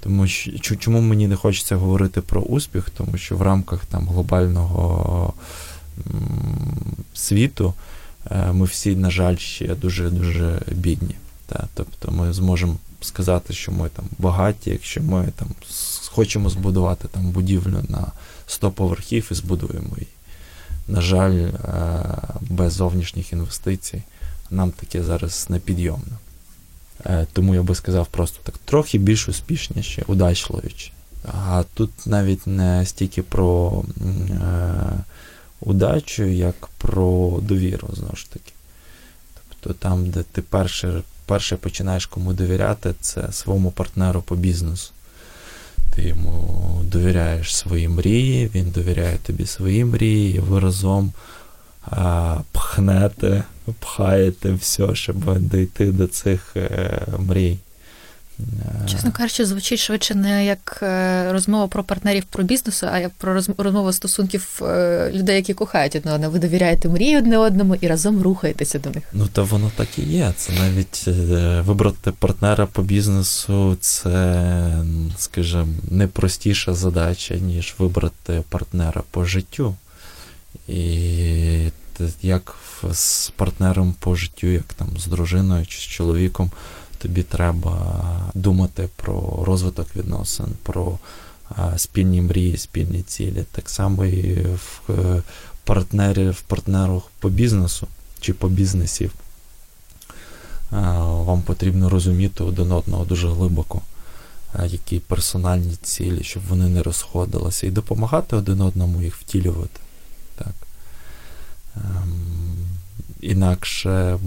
Тому 0.00 0.26
що 0.26 0.76
чому 0.76 1.00
мені 1.00 1.28
не 1.28 1.36
хочеться 1.36 1.76
говорити 1.76 2.20
про 2.20 2.40
успіх, 2.40 2.90
тому 2.90 3.18
що 3.18 3.36
в 3.36 3.42
рамках 3.42 3.84
там 3.86 4.08
глобального 4.08 5.34
світу 7.14 7.74
е, 8.30 8.52
ми 8.52 8.66
всі, 8.66 8.96
на 8.96 9.10
жаль, 9.10 9.36
ще 9.36 9.74
дуже-дуже 9.74 10.62
бідні. 10.72 11.14
Так? 11.46 11.64
Тобто 11.74 12.10
ми 12.10 12.32
зможемо 12.32 12.76
сказати, 13.00 13.54
що 13.54 13.72
ми 13.72 13.88
там 13.88 14.04
багаті, 14.18 14.56
якщо 14.64 15.02
ми 15.02 15.28
там 15.36 15.48
хочемо 16.08 16.50
збудувати 16.50 17.08
там 17.08 17.30
будівлю 17.30 17.84
на 17.88 18.12
100 18.46 18.70
поверхів 18.70 19.28
і 19.30 19.34
збудуємо 19.34 19.90
її. 19.96 20.08
на 20.88 21.00
жаль, 21.00 21.36
е, 21.36 21.52
без 22.40 22.72
зовнішніх 22.72 23.32
інвестицій 23.32 24.02
нам 24.50 24.70
таке 24.70 25.02
зараз 25.02 25.46
непідйомно. 25.48 26.18
Е, 27.06 27.26
тому 27.32 27.54
я 27.54 27.62
би 27.62 27.74
сказав 27.74 28.06
просто 28.06 28.38
так 28.42 28.58
трохи 28.64 28.98
більш 28.98 29.28
успішніше, 29.28 30.04
удачливіше. 30.06 30.92
А 31.24 31.64
тут 31.74 31.90
навіть 32.06 32.46
не 32.46 32.86
стільки 32.86 33.22
про 33.22 33.82
е, 34.30 35.04
удачу, 35.60 36.24
як 36.24 36.66
про 36.78 37.38
довіру, 37.42 37.88
знову 37.92 38.16
ж 38.16 38.30
таки. 38.30 38.52
Тобто 39.34 39.78
там, 39.78 40.10
де 40.10 40.22
ти 40.22 40.42
перше, 40.42 41.02
перше 41.28 41.56
починаєш 41.56 42.06
кому 42.06 42.32
довіряти, 42.32 42.94
це 43.00 43.32
своєму 43.32 43.70
партнеру 43.70 44.22
по 44.22 44.36
бізнесу. 44.36 44.92
Ти 45.94 46.02
йому 46.02 46.80
довіряєш 46.84 47.56
свої 47.56 47.88
мрії, 47.88 48.50
він 48.54 48.70
довіряє 48.70 49.16
тобі 49.16 49.46
свої 49.46 49.84
мрії, 49.84 50.36
і 50.36 50.40
ви 50.40 50.60
разом 50.60 51.12
а, 51.90 52.36
пхнете, 52.52 53.42
пхаєте 53.80 54.52
все, 54.52 54.94
щоб 54.94 55.38
дійти 55.38 55.92
до 55.92 56.06
цих 56.06 56.56
е, 56.56 57.02
мрій. 57.18 57.58
Чесно 58.90 59.12
кажучи, 59.12 59.44
звучить 59.44 59.78
швидше 59.78 60.14
не 60.14 60.46
як 60.46 60.78
е, 60.82 61.32
розмова 61.32 61.66
про 61.66 61.84
партнерів 61.84 62.24
про 62.24 62.44
бізнесу, 62.44 62.86
а 62.92 62.98
як 62.98 63.10
про 63.10 63.42
розмову 63.58 63.92
стосунків 63.92 64.60
е, 64.62 65.10
людей, 65.14 65.36
які 65.36 65.54
кохають 65.54 65.96
одне 65.96 66.12
одного. 66.12 66.32
Ви 66.32 66.38
довіряєте 66.38 66.88
мрії 66.88 67.18
одне 67.18 67.38
одному 67.38 67.74
і 67.74 67.86
разом 67.86 68.22
рухаєтеся 68.22 68.78
до 68.78 68.90
них. 68.90 69.04
Ну 69.12 69.26
та 69.26 69.42
воно 69.42 69.70
так 69.76 69.98
і 69.98 70.02
є. 70.02 70.32
Це 70.36 70.52
навіть 70.52 71.04
е, 71.08 71.60
вибрати 71.60 72.12
партнера 72.12 72.66
по 72.66 72.82
бізнесу, 72.82 73.76
це, 73.80 74.84
скажімо, 75.18 75.68
не 75.90 76.06
простіша 76.06 76.74
задача, 76.74 77.34
ніж 77.34 77.74
вибрати 77.78 78.42
партнера 78.48 79.02
по 79.10 79.24
життю. 79.24 79.74
І 80.68 81.70
як 82.22 82.56
з 82.92 83.30
партнером 83.30 83.94
по 84.00 84.14
життю, 84.14 84.46
як 84.46 84.64
там 84.64 84.88
з 84.98 85.06
дружиною 85.06 85.66
чи 85.66 85.78
з 85.78 85.82
чоловіком 85.82 86.50
тобі 86.98 87.22
треба 87.22 87.96
думати 88.34 88.88
про 88.96 89.44
розвиток 89.44 89.96
відносин, 89.96 90.46
про 90.62 90.98
спільні 91.76 92.22
мрії, 92.22 92.56
спільні 92.56 93.02
цілі. 93.02 93.44
Так 93.52 93.70
само 93.70 94.04
і 94.04 94.42
в 94.42 94.80
е, 94.90 95.22
партнері, 95.64 96.30
в 96.30 96.40
партнерах 96.40 97.02
по 97.18 97.28
бізнесу 97.28 97.86
чи 98.20 98.32
по 98.32 98.48
бізнесів. 98.48 99.12
Вам 100.70 101.42
потрібно 101.42 101.88
розуміти 101.88 102.44
один 102.44 102.72
одного 102.72 103.04
дуже 103.04 103.28
глибоко, 103.28 103.80
які 104.66 104.98
персональні 104.98 105.76
цілі, 105.82 106.22
щоб 106.22 106.42
вони 106.48 106.68
не 106.68 106.82
розходилися, 106.82 107.66
і 107.66 107.70
допомагати 107.70 108.36
один 108.36 108.60
одному 108.60 109.02
їх 109.02 109.16
втілювати. 109.16 109.80
Так. 110.36 110.54
Ем, 111.76 112.66
інакше 113.20 114.18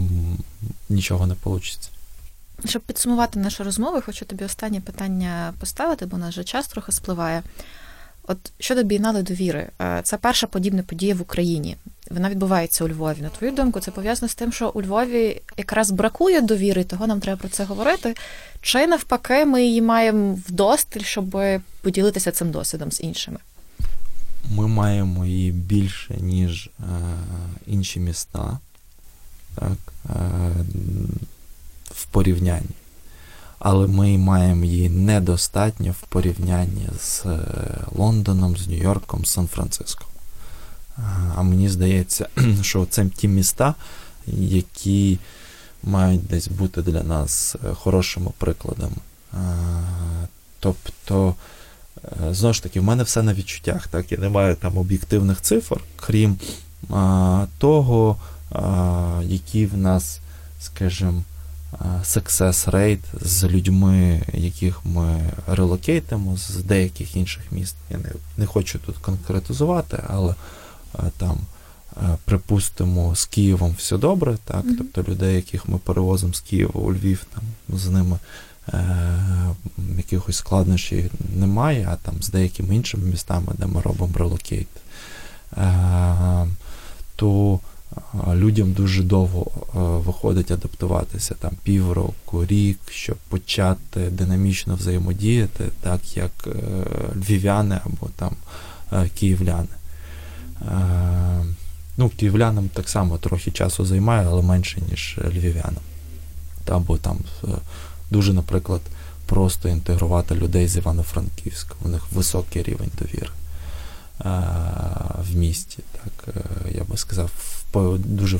нічого 0.89 1.27
не 1.27 1.35
вийде. 1.43 2.00
Щоб 2.65 2.81
підсумувати 2.81 3.39
нашу 3.39 3.63
розмову, 3.63 4.01
хочу 4.05 4.25
тобі 4.25 4.45
останнє 4.45 4.81
питання 4.81 5.53
поставити, 5.59 6.05
бо 6.05 6.15
у 6.15 6.19
нас 6.19 6.29
вже 6.29 6.43
час 6.43 6.67
трохи 6.67 6.91
спливає. 6.91 7.43
От 8.23 8.37
щодо 8.59 8.83
бієнале 8.83 9.23
довіри, 9.23 9.69
е, 9.81 10.01
це 10.03 10.17
перша 10.17 10.47
подібна 10.47 10.83
подія 10.83 11.15
в 11.15 11.21
Україні. 11.21 11.77
Вона 12.11 12.29
відбувається 12.29 12.83
у 12.83 12.89
Львові. 12.89 13.21
На 13.21 13.29
твою 13.29 13.53
думку, 13.53 13.79
це 13.79 13.91
пов'язано 13.91 14.29
з 14.29 14.35
тим, 14.35 14.51
що 14.51 14.69
у 14.69 14.81
Львові 14.81 15.41
якраз 15.57 15.91
бракує 15.91 16.41
довіри, 16.41 16.83
того 16.83 17.07
нам 17.07 17.19
треба 17.19 17.39
про 17.39 17.49
це 17.49 17.63
говорити. 17.63 18.15
Чи 18.61 18.87
навпаки, 18.87 19.45
ми 19.45 19.63
її 19.63 19.81
маємо 19.81 20.39
вдосталь, 20.47 21.01
щоб 21.01 21.37
поділитися 21.81 22.31
цим 22.31 22.51
досвідом 22.51 22.91
з 22.91 23.01
іншими? 23.01 23.37
Ми 24.49 24.67
маємо 24.67 25.25
її 25.25 25.51
більше, 25.51 26.13
ніж 26.19 26.69
е, 26.79 26.83
інші 27.67 27.99
міста. 27.99 28.59
Так. 29.55 29.77
Е, 30.09 30.15
в 32.01 32.05
порівнянні. 32.05 32.75
Але 33.59 33.87
ми 33.87 34.17
маємо 34.17 34.65
її 34.65 34.89
недостатньо 34.89 35.91
в 35.91 36.01
порівнянні 36.07 36.87
з 36.99 37.25
е, 37.25 37.39
Лондоном, 37.95 38.57
з 38.57 38.67
Нью-Йорком, 38.67 39.25
з 39.25 39.29
Сан-Франциско. 39.29 40.05
А 41.35 41.41
мені 41.41 41.69
здається, 41.69 42.27
що 42.61 42.85
це 42.85 43.05
ті 43.05 43.27
міста, 43.27 43.75
які 44.27 45.19
мають 45.83 46.27
десь 46.27 46.47
бути 46.47 46.81
для 46.81 47.03
нас 47.03 47.55
е, 47.55 47.73
хорошими 47.73 48.31
прикладами. 48.37 48.95
Тобто, 50.59 51.35
е, 52.03 52.33
знову 52.33 52.53
ж 52.53 52.63
таки, 52.63 52.79
в 52.79 52.83
мене 52.83 53.03
все 53.03 53.23
на 53.23 53.33
відчуттях. 53.33 53.87
Так? 53.87 54.11
Я 54.11 54.17
не 54.17 54.29
маю 54.29 54.55
там 54.55 54.77
об'єктивних 54.77 55.41
цифр, 55.41 55.81
крім 55.95 56.39
того, 57.57 58.17
які 59.21 59.65
в 59.65 59.77
нас, 59.77 60.19
скажімо, 60.61 61.23
success 62.03 62.71
rate 62.71 63.03
з 63.21 63.43
людьми, 63.43 64.21
яких 64.33 64.85
ми 64.85 65.31
релокейтимо 65.47 66.37
з 66.37 66.55
деяких 66.55 67.15
інших 67.15 67.51
міст. 67.51 67.75
Я 67.89 67.97
не, 67.97 68.09
не 68.37 68.45
хочу 68.45 68.79
тут 68.79 68.97
конкретизувати, 68.97 70.03
але 70.07 70.35
там. 71.17 71.37
Припустимо, 72.25 73.15
з 73.15 73.25
Києвом 73.25 73.75
все 73.77 73.97
добре, 73.97 74.37
так, 74.45 74.65
mm-hmm. 74.65 74.75
тобто 74.77 75.11
людей, 75.11 75.35
яких 75.35 75.69
ми 75.69 75.77
перевозимо 75.77 76.33
з 76.33 76.39
Києва 76.39 76.81
у 76.81 76.93
Львів, 76.93 77.25
там 77.33 77.43
з 77.77 77.89
ними 77.89 78.19
е, 78.73 79.55
якихось 79.97 80.35
складнощів 80.35 81.11
немає, 81.35 81.87
а 81.91 81.95
там 81.95 82.13
з 82.21 82.29
деякими 82.29 82.75
іншими 82.75 83.05
містами, 83.05 83.53
де 83.57 83.65
ми 83.65 83.81
робимо 83.81 84.13
relocate, 84.15 84.67
е, 85.57 86.47
то 87.15 87.59
людям 88.33 88.71
дуже 88.71 89.03
довго 89.03 89.45
е, 89.57 89.79
виходить 89.79 90.51
адаптуватися 90.51 91.35
там 91.39 91.51
півроку, 91.63 92.45
рік, 92.45 92.79
щоб 92.89 93.17
почати 93.29 94.09
динамічно 94.09 94.75
взаємодіяти, 94.75 95.69
так 95.81 96.17
як 96.17 96.31
е, 96.47 96.51
львів'яни 97.15 97.79
або 97.85 98.07
там 98.15 98.35
е, 98.93 99.09
київляни. 99.09 99.67
Ну, 101.97 102.09
київлянам 102.09 102.69
так 102.69 102.89
само 102.89 103.17
трохи 103.17 103.51
часу 103.51 103.85
займає, 103.85 104.27
але 104.27 104.41
менше, 104.41 104.81
ніж 104.91 105.19
львів'янам. 105.25 105.83
Або 106.67 106.97
там 106.97 107.17
дуже, 108.11 108.33
наприклад, 108.33 108.81
просто 109.25 109.69
інтегрувати 109.69 110.35
людей 110.35 110.67
з 110.67 110.77
Івано-Франківська. 110.77 111.75
У 111.85 111.87
них 111.87 112.11
високий 112.11 112.63
рівень 112.63 112.91
довіри 112.99 113.29
в 115.21 115.35
місті. 115.35 115.79
Так, 115.91 116.35
Я 116.75 116.83
би 116.83 116.97
сказав, 116.97 117.31
дуже 117.97 118.37
е, 118.37 118.39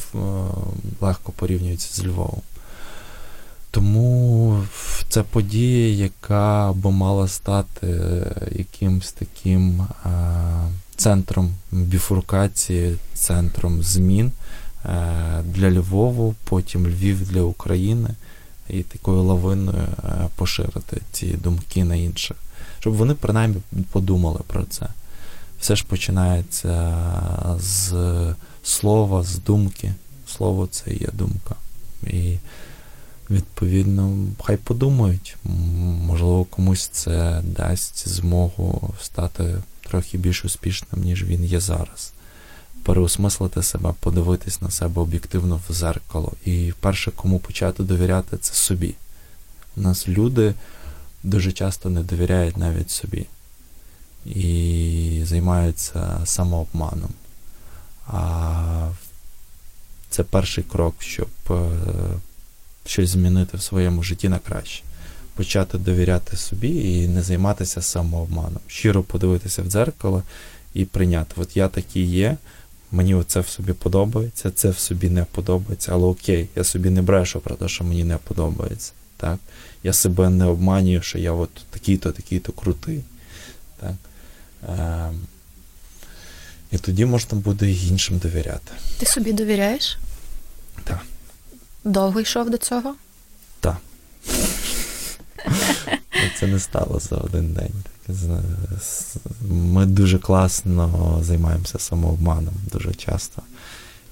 легко 1.02 1.32
порівнюється 1.32 2.02
з 2.02 2.06
Львовом. 2.06 2.42
Тому 3.72 4.64
це 5.10 5.24
подія, 5.24 6.04
яка 6.04 6.74
би 6.74 6.92
мала 6.92 7.28
стати 7.28 7.88
якимсь 8.52 9.12
таким 9.12 9.88
центром 11.02 11.52
біфуркації, 11.72 12.98
центром 13.14 13.84
змін 13.84 14.32
е, 14.86 15.44
для 15.46 15.72
Львову, 15.72 16.36
потім 16.44 16.88
Львів 16.88 17.30
для 17.32 17.42
України, 17.42 18.10
і 18.70 18.84
такою 18.84 19.24
лавиною 19.24 19.78
е, 19.78 20.28
поширити 20.36 21.02
ці 21.12 21.28
думки 21.28 21.84
на 21.84 21.96
інших, 21.96 22.38
щоб 22.80 22.94
вони 22.94 23.14
принаймні 23.14 23.62
подумали 23.92 24.40
про 24.48 24.64
це. 24.64 24.88
Все 25.62 25.76
ж 25.76 25.86
починається 25.88 26.98
з 27.60 27.94
слова, 28.64 29.24
з 29.24 29.40
думки. 29.40 29.94
Слово 30.28 30.68
це 30.68 30.94
є 30.94 31.08
думка. 31.14 31.56
І, 32.08 32.38
відповідно, 33.30 34.18
хай 34.44 34.58
подумають, 34.58 35.38
можливо, 36.06 36.44
комусь 36.44 36.88
це 36.88 37.42
дасть 37.44 38.08
змогу 38.08 38.94
стати 39.02 39.56
трохи 39.82 40.18
більш 40.18 40.46
успішним, 40.46 41.04
ніж 41.04 41.24
він 41.24 41.46
є 41.46 41.60
зараз. 41.60 42.14
Переосмислити 42.84 43.64
себе, 43.64 43.94
подивитись 44.00 44.62
на 44.62 44.72
себе 44.72 45.02
об'єктивно 45.02 45.60
в 45.70 45.74
зеркало. 45.74 46.34
І 46.46 46.74
перше, 46.80 47.12
кому 47.12 47.40
почати 47.40 47.84
довіряти, 47.84 48.38
це 48.38 48.54
собі. 48.54 48.96
У 49.78 49.82
нас 49.82 50.08
люди 50.08 50.54
дуже 51.24 51.52
часто 51.52 51.90
не 51.90 52.04
довіряють 52.04 52.58
навіть 52.58 52.92
собі 52.92 53.26
і 54.26 55.22
займаються 55.26 56.22
самообманом. 56.26 57.12
А 58.08 58.90
це 60.10 60.24
перший 60.24 60.64
крок, 60.64 60.96
щоб 61.00 61.30
е, 61.50 61.70
щось 62.86 63.10
змінити 63.10 63.58
в 63.58 63.62
своєму 63.62 64.04
житті 64.04 64.30
на 64.30 64.40
краще. 64.40 64.84
Почати 65.36 65.78
довіряти 65.78 66.38
собі 66.38 66.70
і 66.70 67.08
не 67.08 67.24
займатися 67.24 67.82
самообманом. 67.82 68.60
Щиро 68.68 69.04
подивитися 69.04 69.62
в 69.62 69.66
дзеркало 69.66 70.24
і 70.74 70.86
прийняти. 70.86 71.34
От 71.38 71.58
я 71.58 71.68
такий 71.68 72.06
є, 72.06 72.38
мені 72.92 73.24
це 73.28 73.40
в 73.40 73.48
собі 73.48 73.74
подобається, 73.74 74.52
це 74.52 74.70
в 74.70 74.78
собі 74.78 75.10
не 75.10 75.26
подобається, 75.26 75.92
але 75.94 76.06
окей, 76.06 76.50
я 76.56 76.64
собі 76.64 76.90
не 76.90 77.02
брешу 77.02 77.40
про 77.40 77.56
те, 77.56 77.68
що 77.68 77.84
мені 77.84 78.04
не 78.04 78.18
подобається. 78.18 78.92
Так? 79.18 79.40
Я 79.84 79.94
себе 79.94 80.30
не 80.30 80.46
обманюю, 80.46 81.02
що 81.02 81.18
я 81.18 81.32
от 81.32 81.50
такий-то, 81.70 82.12
такий-то 82.12 82.52
крутий. 82.52 83.04
Так? 83.80 83.94
Ем, 84.70 85.20
І 86.72 86.78
тоді 86.78 87.06
можна 87.06 87.38
буде 87.38 87.72
іншим 87.72 88.18
довіряти. 88.18 88.72
Ти 88.98 89.06
собі 89.06 89.34
довіряєш? 89.34 89.98
Так. 90.84 91.00
Довго 91.84 92.20
йшов 92.20 92.50
до 92.50 92.58
цього? 92.58 92.96
Так. 93.60 93.78
Це 96.40 96.48
не 96.48 96.60
стало 96.60 97.00
за 97.00 97.16
один 97.16 97.54
день. 97.54 97.72
Ми 99.50 99.86
дуже 99.86 100.20
класно 100.20 101.20
займаємося 101.24 101.80
самообманом 101.80 102.54
дуже 102.72 102.94
часто. 102.94 103.42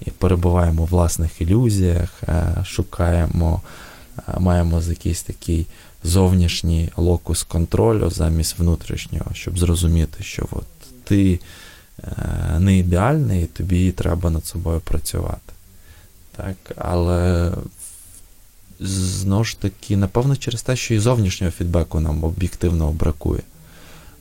І 0.06 0.12
перебуваємо 0.12 0.84
у 0.84 0.86
власних 0.86 1.42
ілюзіях, 1.42 2.24
е, 2.24 2.56
шукаємо, 2.66 3.62
е, 4.18 4.22
маємо 4.40 4.82
якийсь 4.82 5.22
такий 5.22 5.68
зовнішній 6.04 6.90
локус 6.98 7.44
контролю 7.44 8.10
замість 8.10 8.60
внутрішнього, 8.60 9.26
щоб 9.34 9.60
зрозуміти, 9.60 10.24
що 10.24 10.48
от 10.52 10.66
ти 11.04 11.40
е, 12.04 12.60
не 12.60 12.78
ідеальний, 12.78 13.44
і 13.44 13.46
тобі 13.46 13.92
треба 13.92 14.30
над 14.30 14.46
собою 14.46 14.80
працювати. 14.80 15.54
Так, 16.36 16.56
Але 16.76 17.52
знову 18.80 19.44
ж 19.44 19.60
таки, 19.60 19.98
напевно, 19.98 20.36
через 20.36 20.62
те, 20.62 20.76
що 20.76 20.94
і 20.94 21.00
зовнішнього 21.00 21.52
фідбеку 21.52 22.00
нам 22.00 22.24
об'єктивного 22.24 22.92
бракує. 22.92 23.42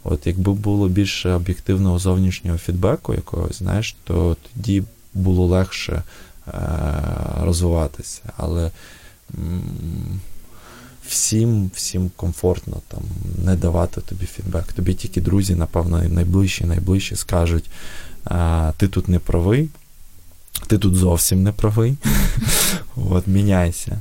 От 0.05 0.27
якби 0.27 0.53
було 0.53 0.89
більше 0.89 1.33
об'єктивного 1.33 1.99
зовнішнього 1.99 2.59
фідбеку 2.59 3.15
якогось, 3.15 3.59
знаєш, 3.59 3.97
то 4.05 4.37
тоді 4.55 4.83
було 5.15 5.47
легше 5.47 6.03
е- 6.49 6.53
розвиватися. 7.41 8.23
Але 8.37 8.71
м- 9.39 10.21
всім 11.09 11.71
всім 11.75 12.11
комфортно 12.17 12.77
там 12.89 13.01
не 13.45 13.57
давати 13.57 14.01
тобі 14.01 14.27
фідбек. 14.27 14.73
Тобі 14.73 14.95
тільки 14.95 15.21
друзі, 15.21 15.55
напевно, 15.55 16.03
найближчі, 16.03 16.65
найближчі 16.65 17.17
скажуть, 17.17 17.71
а, 18.25 18.73
ти 18.77 18.89
тут 18.89 19.09
не 19.09 19.19
правий, 19.19 19.69
ти 20.67 20.79
тут 20.79 20.95
зовсім 20.95 21.43
не 21.43 21.53
правий. 21.53 21.97
От, 22.97 23.27
міняйся. 23.27 23.99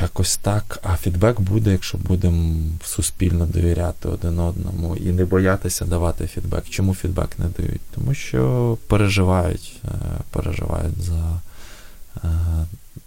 Якось 0.00 0.36
так, 0.36 0.78
а 0.82 0.96
фідбек 0.96 1.40
буде, 1.40 1.72
якщо 1.72 1.98
будемо 1.98 2.54
суспільно 2.84 3.46
довіряти 3.46 4.08
один 4.08 4.38
одному 4.38 4.96
і 4.96 5.12
не 5.12 5.24
боятися 5.24 5.84
давати 5.84 6.26
фідбек. 6.26 6.64
Чому 6.68 6.94
фідбек 6.94 7.38
не 7.38 7.46
дають? 7.58 7.80
Тому 7.94 8.14
що 8.14 8.78
переживають, 8.86 9.80
е, 9.84 9.88
переживають 10.30 11.02
за 11.02 11.40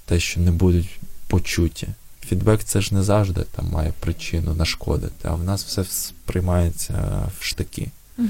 те, 0.06 0.20
що 0.20 0.40
не 0.40 0.52
будуть 0.52 1.00
почуті. 1.28 1.88
Фідбек 2.26 2.64
це 2.64 2.82
ж 2.82 2.96
не 2.96 3.04
завжди 3.04 3.42
там 3.56 3.70
має 3.72 3.94
причину 4.00 4.54
нашкодити, 4.54 5.28
а 5.28 5.34
в 5.34 5.44
нас 5.44 5.64
все 5.66 5.86
сприймається 5.86 6.94
в 7.40 7.44
штики. 7.44 7.92
Угу. 8.18 8.28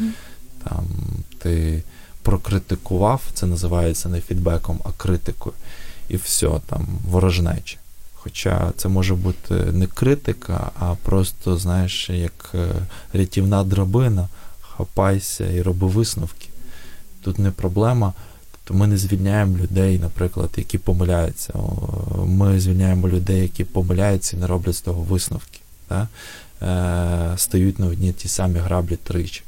Там 0.64 0.86
ти 1.38 1.84
прокритикував, 2.22 3.22
це 3.34 3.46
називається 3.46 4.10
не 4.10 4.22
фідбеком, 4.22 4.80
а 4.84 4.92
критикою. 4.98 5.56
І 6.10 6.16
все, 6.16 6.50
там 6.66 6.88
ворожнече. 7.06 7.78
Хоча 8.14 8.72
це 8.78 8.90
може 8.90 9.16
бути 9.16 9.54
не 9.54 9.88
критика, 9.88 10.72
а 10.80 10.96
просто, 10.96 11.58
знаєш, 11.58 12.10
як 12.10 12.52
е, 12.54 12.68
рятівна 13.14 13.64
драбина, 13.64 14.28
хапайся 14.62 15.52
і 15.52 15.62
роби 15.62 15.88
висновки. 15.88 16.48
Тут 17.22 17.40
не 17.40 17.52
проблема, 17.52 18.14
то 18.70 18.76
ми 18.76 18.88
не 18.88 18.98
звільняємо 18.98 19.58
людей, 19.58 20.00
наприклад, 20.00 20.50
які 20.58 20.78
помиляються. 20.78 21.54
Ми 22.26 22.60
звільняємо 22.60 23.10
людей, 23.10 23.42
які 23.42 23.64
помиляються 23.64 24.38
і 24.38 24.40
не 24.40 24.48
роблять 24.48 24.76
з 24.76 24.82
того 24.82 25.02
висновки. 25.02 25.60
Да? 25.90 26.08
Е, 26.62 27.38
Стають 27.38 27.80
на 27.80 27.88
одні 27.88 28.14
ті 28.14 28.28
самі 28.28 28.60
граблі 28.60 28.96
тричі. 28.96 29.44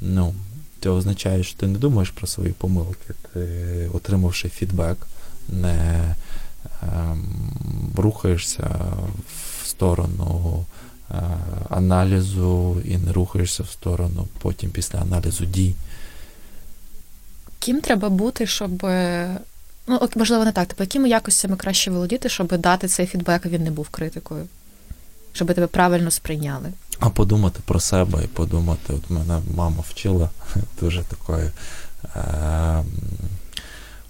Ну, 0.00 0.34
Це 0.82 0.90
означає, 0.90 1.42
що 1.42 1.58
ти 1.58 1.66
не 1.66 1.78
думаєш 1.78 2.10
про 2.10 2.26
свої 2.26 2.52
помилки, 2.52 3.14
ти, 3.32 3.90
отримавши 3.92 4.48
фідбек, 4.48 5.06
не 5.48 6.14
ем, 6.82 7.24
рухаєшся 7.96 8.70
в 9.62 9.66
сторону 9.66 10.64
е, 11.10 11.14
аналізу 11.70 12.82
і 12.84 12.96
не 12.96 13.12
рухаєшся 13.12 13.62
в 13.62 13.70
сторону 13.70 14.28
потім 14.38 14.70
після 14.70 14.98
аналізу 14.98 15.44
дій. 15.44 15.74
Ким 17.60 17.80
треба 17.80 18.08
бути, 18.08 18.46
щоб. 18.46 18.82
Ну, 19.86 20.08
можливо, 20.16 20.44
не 20.44 20.52
так. 20.52 20.68
Типу, 20.68 20.82
якими 20.82 21.08
якостями 21.08 21.56
краще 21.56 21.90
володіти, 21.90 22.28
щоб 22.28 22.58
дати 22.58 22.88
цей 22.88 23.06
фідбек, 23.06 23.46
він 23.46 23.62
не 23.62 23.70
був 23.70 23.88
критикою, 23.88 24.46
щоб 25.32 25.54
тебе 25.54 25.66
правильно 25.66 26.10
сприйняли. 26.10 26.72
А 26.98 27.10
подумати 27.10 27.60
про 27.64 27.80
себе 27.80 28.24
і 28.24 28.26
подумати, 28.26 28.92
от 28.92 29.10
мене 29.10 29.40
мама 29.54 29.84
вчила 29.88 30.30
дуже 30.80 31.02
такої 31.02 31.50
е, 32.16 32.84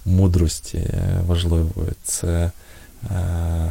мудрості 0.05 0.87
важливої. 1.27 1.93
Це 2.05 2.51
е, 3.11 3.71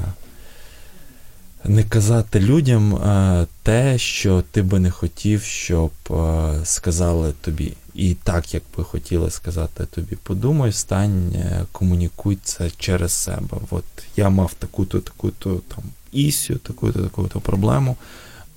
не 1.63 1.83
казати 1.83 2.39
людям 2.39 2.95
е, 2.95 3.47
те, 3.63 3.97
що 3.97 4.43
ти 4.51 4.61
би 4.61 4.79
не 4.79 4.91
хотів, 4.91 5.41
щоб 5.41 5.91
е, 6.11 6.53
сказали 6.63 7.33
тобі. 7.41 7.73
І 7.93 8.13
так, 8.13 8.53
як 8.53 8.63
би 8.77 8.83
хотіли 8.83 9.31
сказати 9.31 9.85
тобі, 9.85 10.15
подумай, 10.15 10.71
стань, 10.71 11.31
е, 11.35 11.65
комунікуй 11.71 12.37
це 12.43 12.69
через 12.77 13.11
себе. 13.11 13.57
От 13.69 13.83
я 14.15 14.29
мав 14.29 14.53
таку-то, 14.53 14.99
таку-то 14.99 15.61
там 15.75 15.83
ісю, 16.11 16.55
таку-то, 16.55 17.03
таку-то 17.03 17.39
проблему. 17.39 17.97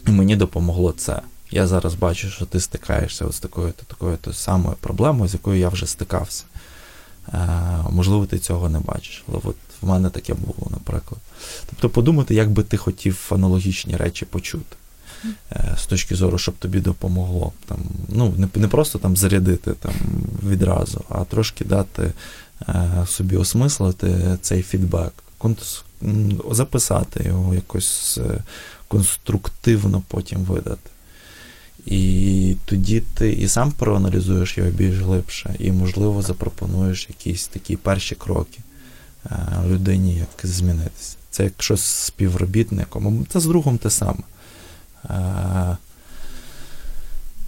І 0.06 0.10
мені 0.10 0.36
допомогло 0.36 0.92
це. 0.92 1.20
Я 1.50 1.66
зараз 1.66 1.94
бачу, 1.94 2.30
що 2.30 2.46
ти 2.46 2.60
стикаєшся 2.60 3.32
з 3.32 3.40
такою-то 3.40 3.82
такою-то 3.84 4.32
самою 4.32 4.76
проблемою, 4.80 5.28
з 5.28 5.34
якою 5.34 5.58
я 5.58 5.68
вже 5.68 5.86
стикався. 5.86 6.44
Можливо, 7.90 8.26
ти 8.26 8.38
цього 8.38 8.68
не 8.68 8.78
бачиш. 8.78 9.24
Але 9.28 9.38
от 9.44 9.56
в 9.82 9.88
мене 9.88 10.10
таке 10.10 10.34
було, 10.34 10.70
наприклад. 10.70 11.20
Тобто 11.66 11.90
подумати, 11.90 12.34
як 12.34 12.50
би 12.50 12.62
ти 12.62 12.76
хотів 12.76 13.30
аналогічні 13.30 13.96
речі 13.96 14.24
почути. 14.24 14.76
Е, 15.52 15.74
з 15.78 15.86
точки 15.86 16.14
зору, 16.14 16.38
щоб 16.38 16.54
тобі 16.54 16.80
допомогло. 16.80 17.52
Там, 17.66 17.78
ну, 18.08 18.34
Не 18.36 18.48
не 18.54 18.68
просто 18.68 18.98
там 18.98 19.16
зарядити 19.16 19.72
там, 19.72 19.94
відразу, 20.48 21.04
а 21.08 21.24
трошки 21.24 21.64
дати 21.64 22.12
е, 22.68 23.06
собі 23.06 23.36
осмислити 23.36 24.38
цей 24.40 24.62
фідбек, 24.62 25.12
записати 26.50 27.24
його 27.24 27.54
якось 27.54 28.18
е, 28.18 28.42
конструктивно 28.88 30.02
потім 30.08 30.38
видати. 30.38 30.90
І 31.86 32.56
тоді 32.64 33.02
ти 33.14 33.32
і 33.32 33.48
сам 33.48 33.72
проаналізуєш 33.72 34.58
його 34.58 34.70
більш 34.70 34.98
глибше, 34.98 35.54
і, 35.58 35.72
можливо, 35.72 36.22
запропонуєш 36.22 37.06
якісь 37.08 37.46
такі 37.46 37.76
перші 37.76 38.14
кроки 38.14 38.58
людині, 39.66 40.14
як 40.14 40.28
змінитися. 40.50 41.16
Це 41.30 41.44
якщо 41.44 41.76
з 41.76 41.82
співробітником, 41.82 43.26
це 43.28 43.40
з 43.40 43.46
другом 43.46 43.78
те 43.78 43.90
саме. 43.90 44.22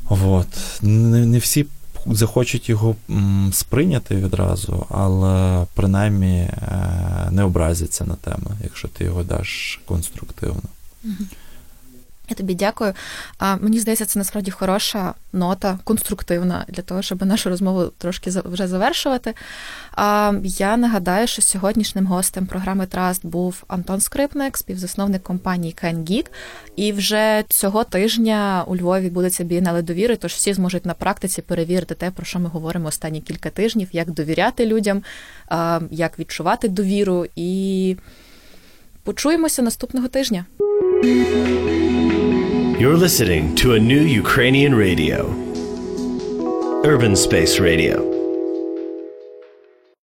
От. 0.08 0.46
Не, 0.82 1.26
не 1.26 1.38
всі 1.38 1.66
захочуть 2.06 2.68
його 2.68 2.96
сприйняти 3.52 4.16
відразу, 4.16 4.86
але 4.90 5.66
принаймні 5.74 6.38
е, 6.38 7.28
не 7.30 7.42
образяться 7.44 8.04
на 8.04 8.14
тему, 8.14 8.50
якщо 8.62 8.88
ти 8.88 9.04
його 9.04 9.22
даш 9.22 9.80
конструктивно. 9.84 10.62
Я 12.28 12.36
тобі 12.36 12.54
дякую. 12.54 12.92
А 13.38 13.56
Мені 13.56 13.78
здається, 13.78 14.06
це 14.06 14.18
насправді 14.18 14.50
хороша 14.50 15.14
нота, 15.32 15.78
конструктивна 15.84 16.64
для 16.68 16.82
того, 16.82 17.02
щоб 17.02 17.26
нашу 17.26 17.48
розмову 17.48 17.84
трошки 17.98 18.30
вже 18.44 18.68
завершувати. 18.68 19.34
А 19.92 20.32
Я 20.42 20.76
нагадаю, 20.76 21.26
що 21.26 21.42
сьогоднішнім 21.42 22.06
гостем 22.06 22.46
програми 22.46 22.86
Траст 22.86 23.26
був 23.26 23.64
Антон 23.68 24.00
Скрипник, 24.00 24.56
співзасновник 24.56 25.22
компанії 25.22 25.76
CanGeek. 25.82 26.26
І 26.76 26.92
вже 26.92 27.44
цього 27.48 27.84
тижня 27.84 28.64
у 28.66 28.76
Львові 28.76 29.04
відбудеться 29.04 29.44
бієнале 29.44 29.82
довіри, 29.82 30.16
тож 30.16 30.32
всі 30.32 30.54
зможуть 30.54 30.86
на 30.86 30.94
практиці 30.94 31.42
перевірити 31.42 31.94
те, 31.94 32.10
про 32.10 32.24
що 32.24 32.38
ми 32.38 32.48
говоримо 32.48 32.88
останні 32.88 33.20
кілька 33.20 33.50
тижнів, 33.50 33.88
як 33.92 34.10
довіряти 34.10 34.66
людям, 34.66 35.02
як 35.90 36.18
відчувати 36.18 36.68
довіру. 36.68 37.26
І 37.36 37.96
почуємося 39.02 39.62
наступного 39.62 40.08
тижня. 40.08 40.44
You're 42.78 42.96
listening 42.96 43.54
to 43.56 43.74
a 43.74 43.78
new 43.78 44.00
Ukrainian 44.00 44.74
radio, 44.74 45.28
Urban 46.84 47.14
Space 47.14 47.60
Radio. 47.60 48.13